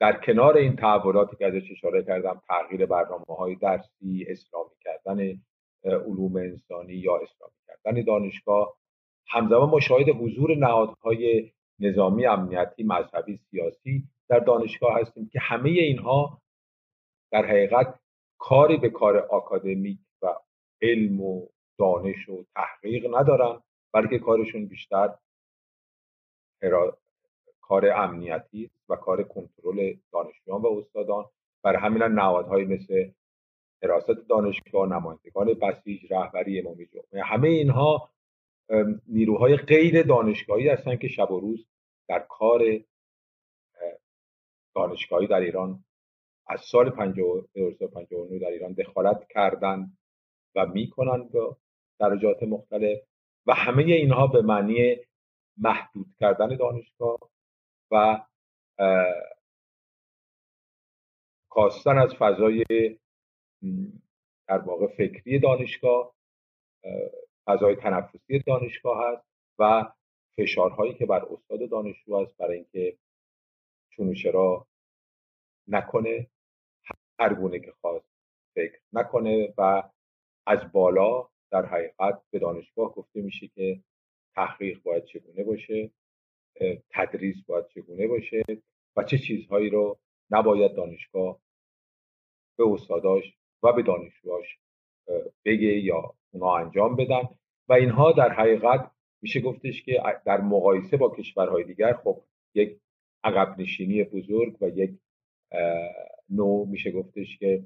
در 0.01 0.21
کنار 0.21 0.57
این 0.57 0.77
تحولاتی 0.77 1.37
که 1.37 1.47
ازش 1.47 1.71
اشاره 1.71 2.03
کردم 2.03 2.43
تغییر 2.49 2.87
برنامه 2.87 3.25
های 3.39 3.55
درسی 3.55 4.27
اسلامی 4.29 4.75
کردن 4.81 5.41
علوم 5.85 6.37
انسانی 6.37 6.95
یا 6.95 7.17
اسلامی 7.17 7.53
کردن 7.67 8.03
دانشگاه 8.03 8.77
همزمان 9.29 9.71
ما 9.71 9.81
شاهد 9.81 10.09
حضور 10.09 10.57
نهادهای 10.57 11.53
نظامی 11.81 12.27
امنیتی 12.27 12.83
مذهبی 12.83 13.37
سیاسی 13.37 14.05
در 14.29 14.39
دانشگاه 14.39 15.01
هستیم 15.01 15.29
که 15.33 15.41
همه 15.41 15.71
اینها 15.71 16.43
در 17.31 17.47
حقیقت 17.47 18.01
کاری 18.39 18.77
به 18.77 18.91
کار 18.91 19.19
آکادمیک 19.19 19.99
و 20.23 20.35
علم 20.83 21.21
و 21.21 21.47
دانش 21.79 22.29
و 22.29 22.45
تحقیق 22.55 23.15
ندارن 23.15 23.61
بلکه 23.93 24.19
کارشون 24.19 24.67
بیشتر 24.67 25.15
کار 27.61 27.91
امنیتی 27.91 28.71
و 28.89 28.97
کار 28.97 29.23
کنترل 29.23 29.95
دانشجویان 30.12 30.62
و 30.62 30.67
استادان. 30.67 31.25
برای 31.62 31.79
همین 31.79 32.03
نهادهایی 32.03 32.67
مثل 32.67 33.11
حراست 33.83 34.11
دانشگاه 34.29 34.89
نمایندگان 34.89 35.55
بسیج 35.55 36.12
رهبری 36.12 36.61
امامی 36.61 36.87
جمعه 36.87 37.25
همه 37.25 37.49
اینها 37.49 38.11
نیروهای 39.07 39.57
غیر 39.57 40.02
دانشگاهی 40.02 40.68
هستن 40.68 40.96
که 40.96 41.09
شب 41.09 41.31
و 41.31 41.40
روز 41.40 41.66
در 42.09 42.26
کار 42.29 42.62
دانشگاهی 44.74 45.26
در 45.26 45.40
ایران 45.40 45.85
از 46.46 46.61
سال 46.61 46.87
1959 46.87 48.38
در 48.38 48.46
ایران 48.46 48.72
دخالت 48.72 49.29
کردن 49.31 49.96
و 50.55 50.66
می‌کنن 50.66 51.29
به 51.29 51.57
درجات 51.98 52.42
مختلف 52.42 52.98
و 53.46 53.55
همه 53.55 53.83
اینها 53.83 54.26
به 54.26 54.42
معنی 54.42 54.96
محدود 55.57 56.07
کردن 56.20 56.57
دانشگاه 56.57 57.18
و 57.90 58.20
کاستن 61.50 61.98
از 61.98 62.14
فضای 62.14 62.64
در 64.48 64.59
واقع 64.59 64.87
فکری 64.87 65.38
دانشگاه 65.38 66.14
فضای 67.47 67.77
تنفسی 67.77 68.39
دانشگاه 68.39 69.13
هست 69.13 69.27
و 69.59 69.93
فشارهایی 70.37 70.95
که 70.95 71.07
بر 71.07 71.25
استاد 71.25 71.71
دانشجو 71.71 72.21
هست 72.23 72.37
برای 72.37 72.57
اینکه 72.57 72.99
چون 73.91 74.15
چرا 74.15 74.67
نکنه 75.69 76.27
هر 77.19 77.35
گونه 77.35 77.59
که 77.59 77.73
خواست 77.81 78.07
فکر 78.55 78.81
نکنه 78.93 79.55
و 79.59 79.83
از 80.47 80.73
بالا 80.73 81.29
در 81.51 81.67
حقیقت 81.67 82.23
به 82.31 82.39
دانشگاه 82.39 82.95
گفته 82.95 83.23
میشه 83.23 83.49
که 83.49 83.81
تحقیق 84.35 84.83
باید 84.83 85.05
چگونه 85.05 85.45
باشه 85.45 85.91
تدریس 86.91 87.45
باید 87.47 87.67
چگونه 87.69 88.07
باشه 88.07 88.45
و 88.97 89.03
چه 89.03 89.19
چیزهایی 89.19 89.71
رو 89.71 89.99
نباید 90.31 90.75
دانشگاه 90.75 91.41
به 92.59 92.65
استاداش 92.69 93.25
و 93.63 93.73
به 93.73 93.83
دانشجوهاش 93.83 94.59
بگه 95.45 95.69
یا 95.69 96.14
اونا 96.33 96.57
انجام 96.57 96.97
بدن. 96.97 97.23
و 97.69 97.73
اینها 97.73 98.12
در 98.12 98.33
حقیقت 98.33 98.90
میشه 99.23 99.40
گفتش 99.40 99.83
که 99.83 100.03
در 100.25 100.40
مقایسه 100.40 100.97
با 100.97 101.11
کشورهای 101.11 101.64
دیگر 101.64 101.92
خب 101.92 102.23
یک 102.55 102.81
عقب 103.25 103.61
نشینی 103.61 104.05
بزرگ 104.05 104.57
و 104.61 104.69
یک 104.69 104.90
نوع 106.31 106.69
میشه 106.69 106.90
گفتش 106.90 107.38
که 107.38 107.64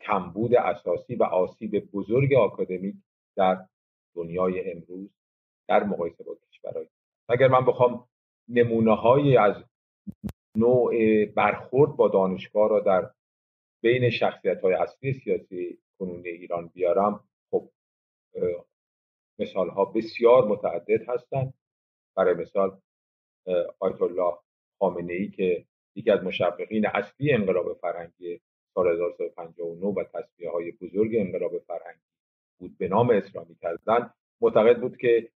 کمبود 0.00 0.54
اساسی 0.54 1.14
و 1.14 1.22
آسیب 1.22 1.90
بزرگ 1.90 2.34
آکادمیک 2.34 2.94
در 3.36 3.66
دنیای 4.14 4.72
امروز 4.72 5.10
در 5.68 5.84
مقایسه 5.84 6.24
با 6.24 6.36
کشورهای 6.52 6.86
اگر 7.28 7.48
من 7.48 7.66
بخوام 7.66 8.08
نمونه 8.48 8.96
های 8.96 9.36
از 9.36 9.54
نوع 10.56 11.24
برخورد 11.24 11.96
با 11.96 12.08
دانشگاه 12.08 12.68
را 12.68 12.80
در 12.80 13.10
بین 13.82 14.10
شخصیت 14.10 14.60
های 14.60 14.74
اصلی 14.74 15.12
سیاسی 15.12 15.78
کنونی 15.98 16.28
ایران 16.28 16.66
بیارم 16.68 17.24
خب 17.50 17.70
مثال 19.38 19.68
ها 19.68 19.84
بسیار 19.84 20.48
متعدد 20.48 21.08
هستند. 21.08 21.54
برای 22.16 22.34
مثال 22.34 22.80
آیت 23.78 24.02
الله 24.02 24.38
خامنه 24.78 25.12
ای 25.12 25.28
که 25.28 25.66
یکی 25.94 26.10
از 26.10 26.22
مشوقین 26.22 26.86
اصلی 26.86 27.32
انقلاب 27.32 27.72
فرهنگی 27.72 28.40
سال 28.74 28.92
1359 28.92 29.86
و 29.86 30.04
تصویه 30.04 30.50
های 30.50 30.72
بزرگ 30.72 31.10
انقلاب 31.14 31.58
فرهنگی 31.58 32.06
بود 32.58 32.78
به 32.78 32.88
نام 32.88 33.10
اسلامی 33.10 33.54
کردن 33.54 34.10
معتقد 34.40 34.80
بود 34.80 34.96
که 34.96 35.30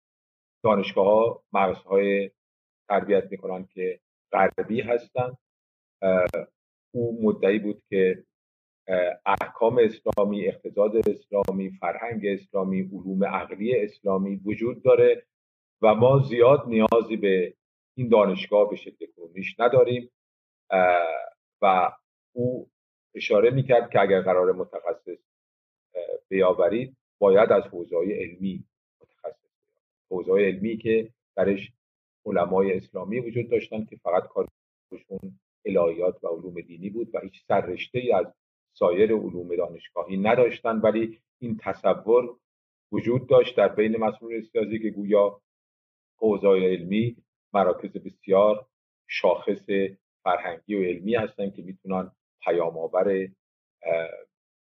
دانشگاه 0.63 1.05
ها 1.05 1.43
مغزهای 1.53 2.31
تربیت 2.89 3.31
می‌کنن 3.31 3.65
که 3.65 3.99
غربی 4.31 4.81
هستند. 4.81 5.37
او 6.91 7.19
مدعی 7.23 7.59
بود 7.59 7.83
که 7.89 8.23
احکام 9.25 9.79
اسلامی 9.79 10.47
اقتصاد 10.47 10.91
اسلامی 10.97 11.69
فرهنگ 11.69 12.25
اسلامی 12.25 12.81
علوم 12.81 13.23
عقلی 13.23 13.75
اسلامی 13.75 14.35
وجود 14.35 14.83
داره 14.83 15.25
و 15.81 15.95
ما 15.95 16.19
زیاد 16.19 16.63
نیازی 16.67 17.17
به 17.17 17.53
این 17.97 18.09
دانشگاه 18.09 18.69
به 18.69 18.75
شکل 18.75 19.05
کنونیش 19.15 19.59
نداریم. 19.59 20.11
و 21.61 21.91
او 22.33 22.69
اشاره 23.15 23.49
می‌کرد 23.49 23.89
که 23.89 24.01
اگر 24.01 24.21
قرار 24.21 24.51
متخصص 24.51 25.19
بیاورید 26.29 26.97
باید 27.19 27.51
از 27.51 27.63
حوزه 27.63 27.95
علمی 27.95 28.63
متخصص 29.01 29.49
حوزه 30.09 30.31
علمی 30.31 30.77
که 30.77 31.09
درش 31.35 31.71
علمای 32.25 32.77
اسلامی 32.77 33.19
وجود 33.19 33.49
داشتن 33.49 33.85
که 33.85 33.95
فقط 33.95 34.23
کارشون 34.27 35.39
الهیات 35.65 36.23
و 36.23 36.27
علوم 36.27 36.61
دینی 36.61 36.89
بود 36.89 37.15
و 37.15 37.19
هیچ 37.19 37.43
سررشته 37.47 38.01
از 38.15 38.25
سایر 38.79 39.13
علوم 39.13 39.55
دانشگاهی 39.55 40.17
نداشتن 40.17 40.77
ولی 40.77 41.19
این 41.39 41.57
تصور 41.61 42.37
وجود 42.91 43.29
داشت 43.29 43.57
در 43.57 43.67
بین 43.67 43.97
مسئول 43.97 44.41
سیاسی 44.41 44.79
که 44.79 44.89
گویا 44.89 45.41
حوزه 46.17 46.47
علمی 46.47 47.17
مراکز 47.53 47.91
بسیار 47.91 48.65
شاخص 49.07 49.65
فرهنگی 50.23 50.75
و 50.75 50.83
علمی 50.83 51.15
هستند 51.15 51.55
که 51.55 51.61
می‌تونن 51.61 52.11
پیام 52.43 52.77
آور 52.77 53.27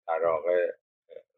در 0.07 0.19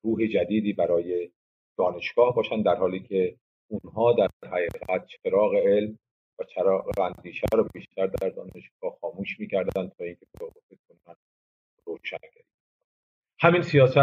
روح 0.03 0.27
جدیدی 0.27 0.73
برای 0.73 1.31
دانشگاه 1.77 2.35
باشن 2.35 2.61
در 2.61 2.75
حالی 2.75 2.99
که 2.99 3.35
اونها 3.67 4.13
در 4.13 4.29
حقیقت 4.47 5.05
چراغ 5.07 5.55
علم 5.55 5.99
و 6.39 6.43
چراغ 6.43 6.99
اندیشه 6.99 7.47
رو 7.53 7.67
بیشتر 7.73 8.07
در 8.07 8.29
دانشگاه 8.29 8.97
خاموش 9.01 9.39
می‌کردن 9.39 9.89
تا 9.89 10.03
اینکه 10.03 10.25
بتونن 10.71 11.15
روشن 11.85 12.17
همین 13.43 13.61
سیاست 13.61 13.97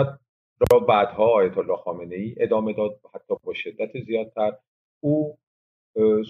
را 0.72 0.79
بعدها 0.88 1.27
آیت 1.27 1.59
الله 1.59 1.77
خامنه 1.77 2.16
ای 2.16 2.35
ادامه 2.38 2.72
داد 2.72 3.01
حتی 3.14 3.35
با 3.44 3.55
شدت 3.55 4.01
زیادتر. 4.07 4.53
او 5.01 5.38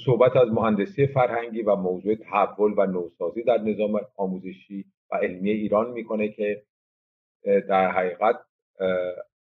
صحبت 0.05 0.37
از 0.37 0.49
مهندسی 0.49 1.07
فرهنگی 1.07 1.62
و 1.62 1.77
موضوع 1.77 2.14
تحول 2.14 2.75
و 2.77 2.87
نوسازی 2.87 3.42
در 3.42 3.59
نظام 3.59 4.01
آموزشی 4.16 4.85
و 5.11 5.16
علمی 5.16 5.51
ایران 5.51 5.90
می‌کنه 5.90 6.29
که 6.29 6.62
در 7.44 7.90
حقیقت 7.90 8.37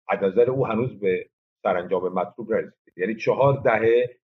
از 0.08 0.38
او 0.38 0.66
هنوز 0.66 1.00
به 1.00 1.26
سرانجام 1.62 2.12
مطلوب 2.12 2.52
رسید 2.52 2.98
یعنی 2.98 3.14
چهار 3.14 3.60
دهه 3.64 4.16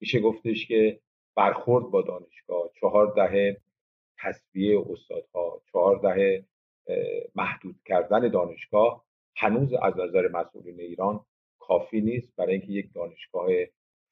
میشه 0.00 0.20
گفتش 0.20 0.66
که 0.66 1.00
برخورد 1.36 1.84
با 1.84 2.02
دانشگاه 2.02 2.70
چهار 2.80 3.12
دهه 3.16 3.56
تصویه 4.18 4.84
استادها 4.90 5.62
چهار 5.72 5.98
دهه 5.98 6.44
محدود 7.34 7.76
کردن 7.84 8.28
دانشگاه 8.28 9.04
هنوز 9.36 9.72
از 9.82 9.94
نظر 9.98 10.28
مسئولین 10.28 10.80
ایران 10.80 11.24
کافی 11.58 12.00
نیست 12.00 12.36
برای 12.36 12.52
اینکه 12.52 12.72
یک 12.72 12.92
دانشگاه 12.94 13.48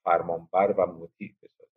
فرمانبر 0.05 0.75
و 0.79 0.87
مطیع 0.87 1.35
بسازن. 1.43 1.71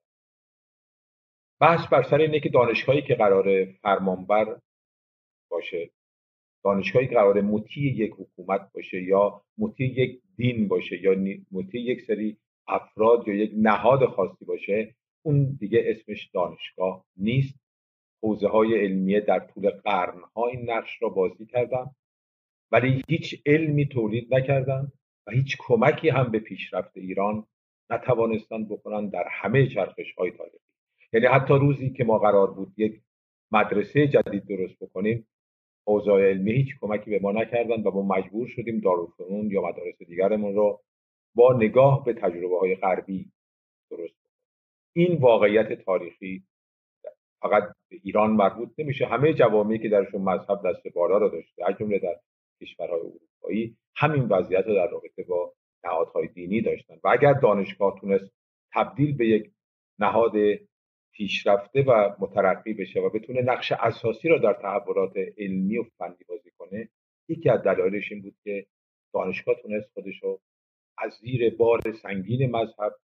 بحث 1.59 1.87
بر 1.87 2.03
سر 2.03 2.17
اینه 2.17 2.39
که 2.39 2.49
دانشگاهی 2.49 3.01
که 3.01 3.15
قرار 3.15 3.65
فرمانبر 3.65 4.59
باشه 5.49 5.91
دانشگاهی 6.63 7.07
که 7.07 7.15
قرار 7.15 7.41
مطیع 7.41 7.83
یک 7.83 8.13
حکومت 8.17 8.71
باشه 8.73 9.01
یا 9.01 9.41
مطیع 9.57 9.99
یک 9.99 10.21
دین 10.35 10.67
باشه 10.67 11.03
یا 11.03 11.15
مطیع 11.51 11.81
یک 11.81 12.01
سری 12.01 12.37
افراد 12.67 13.27
یا 13.27 13.33
یک 13.33 13.51
نهاد 13.57 14.05
خاصی 14.05 14.45
باشه 14.45 14.95
اون 15.21 15.57
دیگه 15.59 15.83
اسمش 15.85 16.29
دانشگاه 16.33 17.05
نیست. 17.17 17.66
حوزه 18.23 18.47
های 18.47 18.85
علمیه 18.85 19.19
در 19.19 19.39
طول 19.39 19.69
قرنها 19.69 20.47
این 20.47 20.71
نقش 20.71 21.01
را 21.01 21.09
بازی 21.09 21.45
کردن 21.45 21.85
ولی 22.71 23.03
هیچ 23.07 23.41
علمی 23.45 23.87
تولید 23.87 24.33
نکردن 24.33 24.91
و 25.27 25.31
هیچ 25.31 25.57
کمکی 25.59 26.09
هم 26.09 26.31
به 26.31 26.39
پیشرفت 26.39 26.97
ایران 26.97 27.47
نتوانستن 27.89 28.65
بکنن 28.65 29.09
در 29.09 29.27
همه 29.31 29.67
چرخش 29.67 30.13
های 30.17 30.31
تاریخی. 30.31 30.57
یعنی 31.13 31.25
حتی 31.25 31.53
روزی 31.53 31.89
که 31.89 32.03
ما 32.03 32.17
قرار 32.17 32.51
بود 32.51 32.73
یک 32.77 33.01
مدرسه 33.51 34.07
جدید 34.07 34.47
درست 34.47 34.79
بکنیم 34.79 35.27
اوضاع 35.83 36.29
علمی 36.29 36.51
هیچ 36.51 36.75
کمکی 36.81 37.09
به 37.09 37.19
ما 37.19 37.31
نکردن 37.31 37.81
و 37.81 37.91
ما 37.91 38.15
مجبور 38.15 38.47
شدیم 38.47 38.79
دارالفنون 38.79 39.51
یا 39.51 39.61
مدارس 39.61 39.97
دیگرمون 40.07 40.55
رو 40.55 40.81
با 41.35 41.53
نگاه 41.53 42.05
به 42.05 42.13
تجربه 42.13 42.59
های 42.59 42.75
غربی 42.75 43.31
درست 43.89 44.15
این 44.93 45.17
واقعیت 45.17 45.73
تاریخی 45.73 46.43
فقط 47.41 47.63
به 47.89 47.99
ایران 48.03 48.31
مربوط 48.31 48.69
نمیشه. 48.77 49.05
همه 49.05 49.33
جوامعی 49.33 49.79
که 49.79 49.89
درشون 49.89 50.21
مذهب 50.21 50.61
دست 50.65 50.87
بالا 50.95 51.17
رو 51.17 51.29
داشته 51.29 51.63
از 51.69 51.77
جمله 51.79 51.99
در 51.99 52.15
کشورهای 52.61 52.99
اروپایی 52.99 53.77
همین 53.95 54.23
وضعیت 54.23 54.65
رو 54.67 54.73
در 54.75 54.87
رابطه 54.87 55.23
با 55.23 55.53
نهادهای 55.83 56.27
دینی 56.27 56.61
داشتن. 56.61 56.95
و 57.03 57.07
اگر 57.07 57.33
دانشگاه 57.33 57.99
تونست 57.99 58.31
تبدیل 58.73 59.17
به 59.17 59.27
یک 59.27 59.51
نهاد 59.99 60.33
پیشرفته 61.13 61.81
و 61.81 62.15
مترقی 62.19 62.73
بشه 62.73 62.99
و 62.99 63.09
بتونه 63.09 63.41
نقش 63.41 63.71
اساسی 63.71 64.29
را 64.29 64.37
در 64.37 64.53
تحولات 64.53 65.13
علمی 65.37 65.77
و 65.77 65.83
فنی 65.83 66.25
بازی 66.29 66.51
کنه 66.57 66.89
یکی 67.29 67.49
از 67.49 67.63
دلایلش 67.63 68.11
این 68.11 68.21
بود 68.21 68.35
که 68.43 68.65
دانشگاه 69.13 69.55
تونست 69.61 69.89
خودش 69.93 70.23
رو 70.23 70.39
از 70.97 71.13
زیر 71.21 71.55
بار 71.55 71.81
سنگین 72.01 72.51
مذهب 72.51 72.95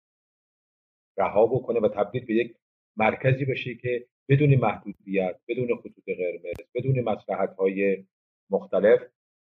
رها 1.17 1.45
بکنه 1.45 1.79
و 1.79 1.87
تبدیل 1.87 2.25
به 2.25 2.33
یک 2.33 2.55
مرکزی 2.97 3.45
بشه 3.45 3.75
که 3.75 4.05
بدون 4.29 4.55
محدودیت 4.55 5.39
بدون 5.47 5.77
خطوط 5.77 6.05
قرمز 6.05 6.55
بدون 6.75 7.01
مسلحت 7.01 7.55
های 7.55 8.05
مختلف 8.49 8.99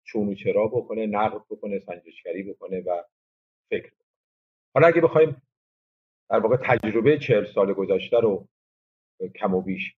چون 0.03 0.27
و 0.27 0.33
چرا 0.33 0.67
بکنه 0.67 1.05
نقد 1.05 1.41
بکنه 1.49 1.79
سنجشگری 1.79 2.43
بکنه 2.43 2.81
و 2.81 3.03
فکر 3.69 3.87
بکنه. 3.87 4.07
حالا 4.73 4.87
اگه 4.87 5.01
بخوایم 5.01 5.41
در 6.29 6.39
واقع 6.39 6.57
تجربه 6.57 7.19
چهل 7.19 7.45
سال 7.45 7.73
گذشته 7.73 8.19
رو 8.19 8.47
کم 9.35 9.53
و 9.53 9.61
بیش 9.61 9.95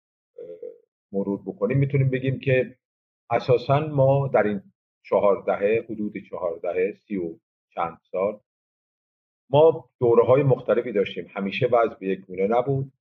مرور 1.11 1.41
بکنیم 1.45 1.77
می‌تونیم 1.77 2.09
بگیم 2.09 2.39
که 2.39 2.77
اساسا 3.29 3.79
ما 3.79 4.27
در 4.27 4.43
این 4.43 4.61
چهار 5.03 5.43
دهه 5.47 5.85
حدود 5.89 6.13
چهار 6.29 6.59
دهه 6.63 6.93
سی 7.07 7.17
و 7.17 7.35
چند 7.69 7.97
سال 8.11 8.39
ما 9.49 9.89
دوره 9.99 10.23
های 10.23 10.43
مختلفی 10.43 10.91
داشتیم. 10.91 11.27
همیشه 11.35 11.67
وضع 11.67 11.95
به 11.99 12.07
یک 12.07 12.19
گونه 12.19 12.47
نبود. 12.47 12.91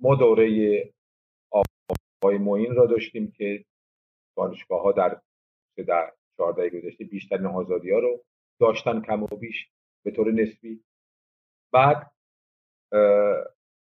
ما 0.00 0.14
دوره 0.14 0.50
آقای 2.22 2.38
معین 2.38 2.74
را 2.74 2.86
داشتیم 2.86 3.30
که 3.30 3.64
دانشگاه 4.36 4.82
ها 4.82 4.92
در 4.92 5.20
در 5.86 6.12
چهارده 6.36 6.70
گذشته 6.70 7.04
بیشترین 7.04 7.46
آزادی 7.46 7.90
ها 7.90 7.98
رو 7.98 8.24
داشتن 8.60 9.00
کم 9.00 9.22
و 9.22 9.26
بیش 9.26 9.70
به 10.04 10.10
طور 10.10 10.32
نسبی. 10.32 10.84
بعد 11.72 12.10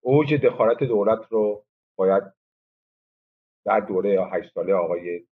اوج 0.01 0.34
دخالت 0.34 0.84
دولت 0.84 1.31
رو 1.31 1.65
باید 1.95 2.23
در 3.65 3.79
دوره 3.79 4.27
هشت 4.31 4.53
ساله 4.53 4.73
آقای 4.73 5.27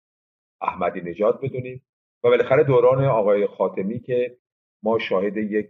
احمدی 0.62 1.02
نجات 1.02 1.42
بدونیم 1.42 1.86
و 2.24 2.30
بالاخره 2.30 2.64
دوران 2.64 3.06
آقای 3.06 3.48
خاتمی 3.48 4.00
که 4.00 4.38
ما 4.84 5.00
شاهد 5.00 5.38
یک 5.38 5.70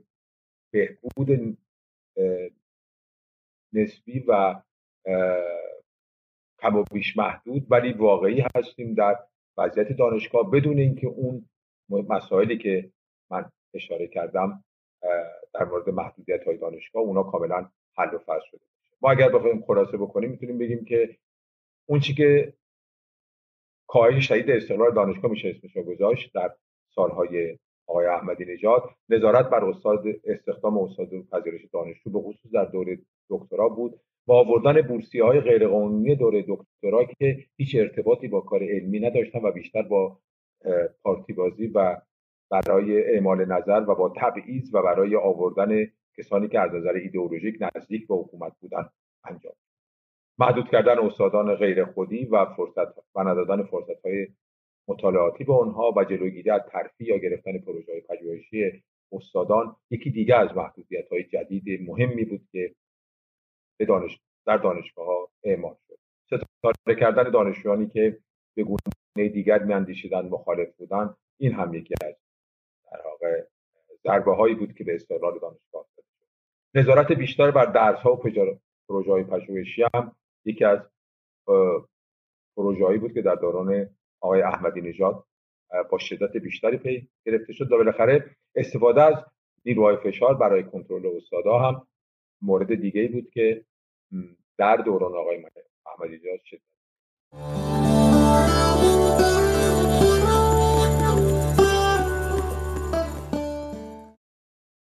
بهبود 0.74 1.58
نسبی 3.74 4.20
و 4.20 4.62
کم 6.68 6.76
و 6.76 6.84
بیش 6.94 7.18
محدود 7.18 7.68
ولی 7.70 7.94
واقعی 7.94 8.44
هستیم 8.56 8.94
در 8.94 9.18
وضعیت 9.58 9.92
دانشگاه 9.92 10.52
بدون 10.52 10.80
اینکه 10.80 11.08
اون 11.08 11.50
مسائلی 11.90 12.58
که 12.58 12.92
من 13.32 13.52
اشاره 13.74 14.08
کردم 14.08 14.64
در 15.54 15.64
مورد 15.66 15.90
محدودیت 15.90 16.44
های 16.44 16.58
دانشگاه 16.58 17.04
اونا 17.04 17.24
کاملا 17.24 17.70
حل 17.98 18.16
و 18.16 18.18
فصل 18.18 18.46
شده 18.52 18.62
ما 19.02 19.12
اگر 19.12 19.30
بخوایم 19.30 19.64
خلاصه 19.68 19.98
بکنیم 19.98 20.32
می‌تونیم 20.32 20.58
بگیم 20.58 20.86
که 20.86 21.18
اون 21.86 22.00
چی 22.00 22.14
که 22.14 22.54
کاهش 23.88 24.28
شدید 24.28 24.52
استقلال 24.52 24.94
دانشگاه 24.94 25.32
میشه 25.32 25.50
اسمش 25.50 25.78
گذاشت 25.78 26.34
در 26.34 26.56
سالهای 26.96 27.58
آقای 27.88 28.06
احمدی 28.06 28.46
نژاد. 28.46 28.84
نظارت 29.10 29.50
بر 29.50 29.66
استاد 29.66 30.04
استخدام 30.24 30.78
استاد 30.78 31.10
پذیرش 31.32 31.62
دانشجو 31.74 32.10
به 32.10 32.20
خصوص 32.20 32.52
در 32.52 32.66
دوره 32.66 33.00
دکترا 33.30 33.70
بود. 33.70 34.00
با 34.28 34.40
آوردن 34.40 34.82
بورسیه 34.82 35.24
های 35.24 35.40
غیرقانونی 35.40 36.16
دوره 36.16 36.46
دکترا 36.48 37.04
که 37.04 37.38
هیچ 37.58 37.76
ارتباطی 37.76 38.28
با 38.28 38.42
کار 38.42 38.64
علمی 38.64 39.00
نداشتن 39.00 39.40
و 39.40 39.52
بیشتر 39.52 39.82
با 39.82 40.20
پارتی 41.04 41.34
بازی 41.34 41.68
و 41.68 42.02
برای 42.50 43.04
اعمال 43.14 43.46
نظر 43.46 43.86
و 43.88 43.96
با 43.96 44.14
تبعیض 44.18 44.76
و 44.76 44.82
برای 44.82 45.16
آوردن 45.16 45.86
کسانی 46.18 46.48
که 46.48 46.60
از 46.60 46.74
نظر 46.74 46.94
ایدئولوژیک 46.94 47.56
نزدیک 47.62 48.08
به 48.08 48.16
حکومت 48.16 48.54
بودن 48.60 48.90
انجام 49.24 49.54
محدود 50.40 50.70
کردن 50.70 51.00
استادان 51.00 51.56
غیر 51.56 51.86
خودی 51.86 52.26
و 52.26 52.46
فرصت 52.46 52.98
و 53.16 53.24
ندادن 53.24 53.64
فرصت 53.64 54.06
های 54.06 54.28
مطالعاتی 54.88 55.44
به 55.44 55.54
آنها 55.54 55.94
و 55.98 56.04
جلوگیری 56.04 56.50
از 56.50 56.62
ترفیع 56.72 57.08
یا 57.08 57.18
گرفتن 57.18 57.58
پروژه 57.58 57.92
های 57.92 58.02
پژوهشی 58.02 58.84
استادان 59.12 59.76
یکی 59.90 60.10
دیگه 60.12 60.36
از 60.36 60.58
محدودیت 60.58 61.10
های 61.10 61.24
جدید 61.24 61.90
مهمی 61.90 62.26
بود 62.26 62.42
که 62.52 62.76
به 63.78 63.86
دانش 63.86 64.20
در 64.46 64.58
دانشگاه 64.58 65.06
ها 65.06 65.30
اعمال 65.44 65.76
شد. 65.88 65.98
ستاره 66.26 67.00
کردن 67.00 67.32
دانشجویانی 67.32 67.88
که 67.88 68.20
به 68.56 68.64
گونه 68.64 69.30
دیگر 69.30 69.64
میاندیشیدن 69.64 70.28
مخالف 70.28 70.76
بودن 70.78 71.16
این 71.38 71.54
هم 71.54 71.74
یکی 71.74 71.94
از 72.02 72.16
در 72.92 73.02
واقع 73.06 73.44
ضربه 74.04 74.36
هایی 74.36 74.56
بود 74.56 74.74
که 74.74 74.84
به 74.84 74.96
استقلال 74.96 75.40
دانشگاه 75.40 75.86
شد. 75.96 76.04
نظارت 76.76 77.12
بیشتر 77.12 77.52
بر 77.52 77.66
درس 77.66 78.00
ها 78.00 78.14
و 78.14 78.18
پروژه 78.90 79.12
های 79.12 79.24
پژوهشی 79.24 79.84
هم 79.94 80.16
یکی 80.46 80.66
از 80.66 80.80
پروژه 82.58 82.98
بود 82.98 83.14
که 83.14 83.22
در 83.22 83.36
دوران 83.36 83.90
آقای 84.22 84.42
احمدی 84.42 84.82
نژاد 84.82 85.24
با 85.92 85.98
شدت 85.98 86.38
بیشتری 86.38 86.78
پی 86.78 87.08
گرفته 87.26 87.54
شد 87.54 87.72
و 87.72 87.78
بالاخره 87.78 88.36
استفاده 88.56 89.02
از 89.02 89.26
نیروهای 89.66 89.98
فشار 89.98 90.34
برای 90.34 90.64
کنترل 90.64 91.18
استادا 91.18 91.60
هم 91.60 91.88
مورد 92.42 92.76
دیگه 92.82 93.08
بود 93.08 93.30
که 93.34 93.66
در 94.58 94.78
دوران 94.78 95.12
آقای 95.16 95.38
احمدی 95.86 96.16
نژاد 96.16 96.40
شد 96.46 96.62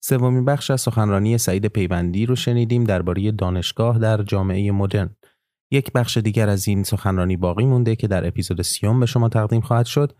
سومین 0.05 0.45
بخش 0.45 0.71
از 0.71 0.81
سخنرانی 0.81 1.39
سعید 1.39 1.67
پیوندی 1.67 2.27
رو 2.27 2.37
شنیدیم 2.37 2.85
درباره 2.85 3.33
دانشگاه 3.33 3.99
در 3.99 4.23
جامعه 4.23 4.73
مدرن. 4.73 5.17
یک 5.71 5.93
بخش 5.93 6.17
دیگر 6.17 6.49
از 6.49 6.69
این 6.69 6.83
سخنرانی 6.83 7.37
باقی 7.37 7.65
مونده 7.65 7.97
که 7.97 8.09
در 8.09 8.27
اپیزود 8.27 8.63
سیوم 8.63 9.01
به 9.01 9.07
شما 9.07 9.29
تقدیم 9.29 9.61
خواهد 9.61 9.87
شد. 9.87 10.13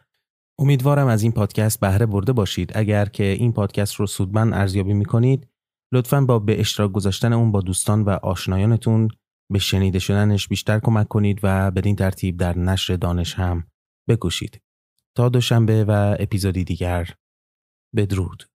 امیدوارم 0.59 1.07
از 1.07 1.23
این 1.23 1.33
پادکست 1.33 1.81
بهره 1.81 2.07
برده 2.07 2.33
باشید. 2.33 2.73
اگر 2.75 3.05
که 3.05 3.25
این 3.25 3.53
پادکست 3.53 3.95
رو 3.95 4.07
سودمند 4.07 4.55
ارزیابی 4.55 4.93
می‌کنید 4.93 5.49
لطفا 5.93 6.21
با 6.21 6.39
به 6.39 6.61
اشتراک 6.61 6.93
گذاشتن 6.93 7.33
اون 7.33 7.53
با 7.53 7.61
دوستان 7.61 8.03
و 8.03 8.11
آشنایانتون 8.11 9.09
به 9.53 9.59
شنیده 9.59 9.99
شدنش 9.99 10.49
بیشتر 10.49 10.79
کمک 10.79 11.09
کنید 11.09 11.41
و 11.43 11.71
بدین 11.71 11.97
ترتیب 11.97 12.37
در 12.37 12.59
نشر 12.59 12.97
دانش 12.97 13.35
هم 13.35 13.67
بکوشید. 14.09 14.61
تا 15.17 15.29
دوشنبه 15.29 15.85
و 15.85 16.17
اپیزودی 16.19 16.65
دیگر 16.65 17.15
بدرود. 17.97 18.52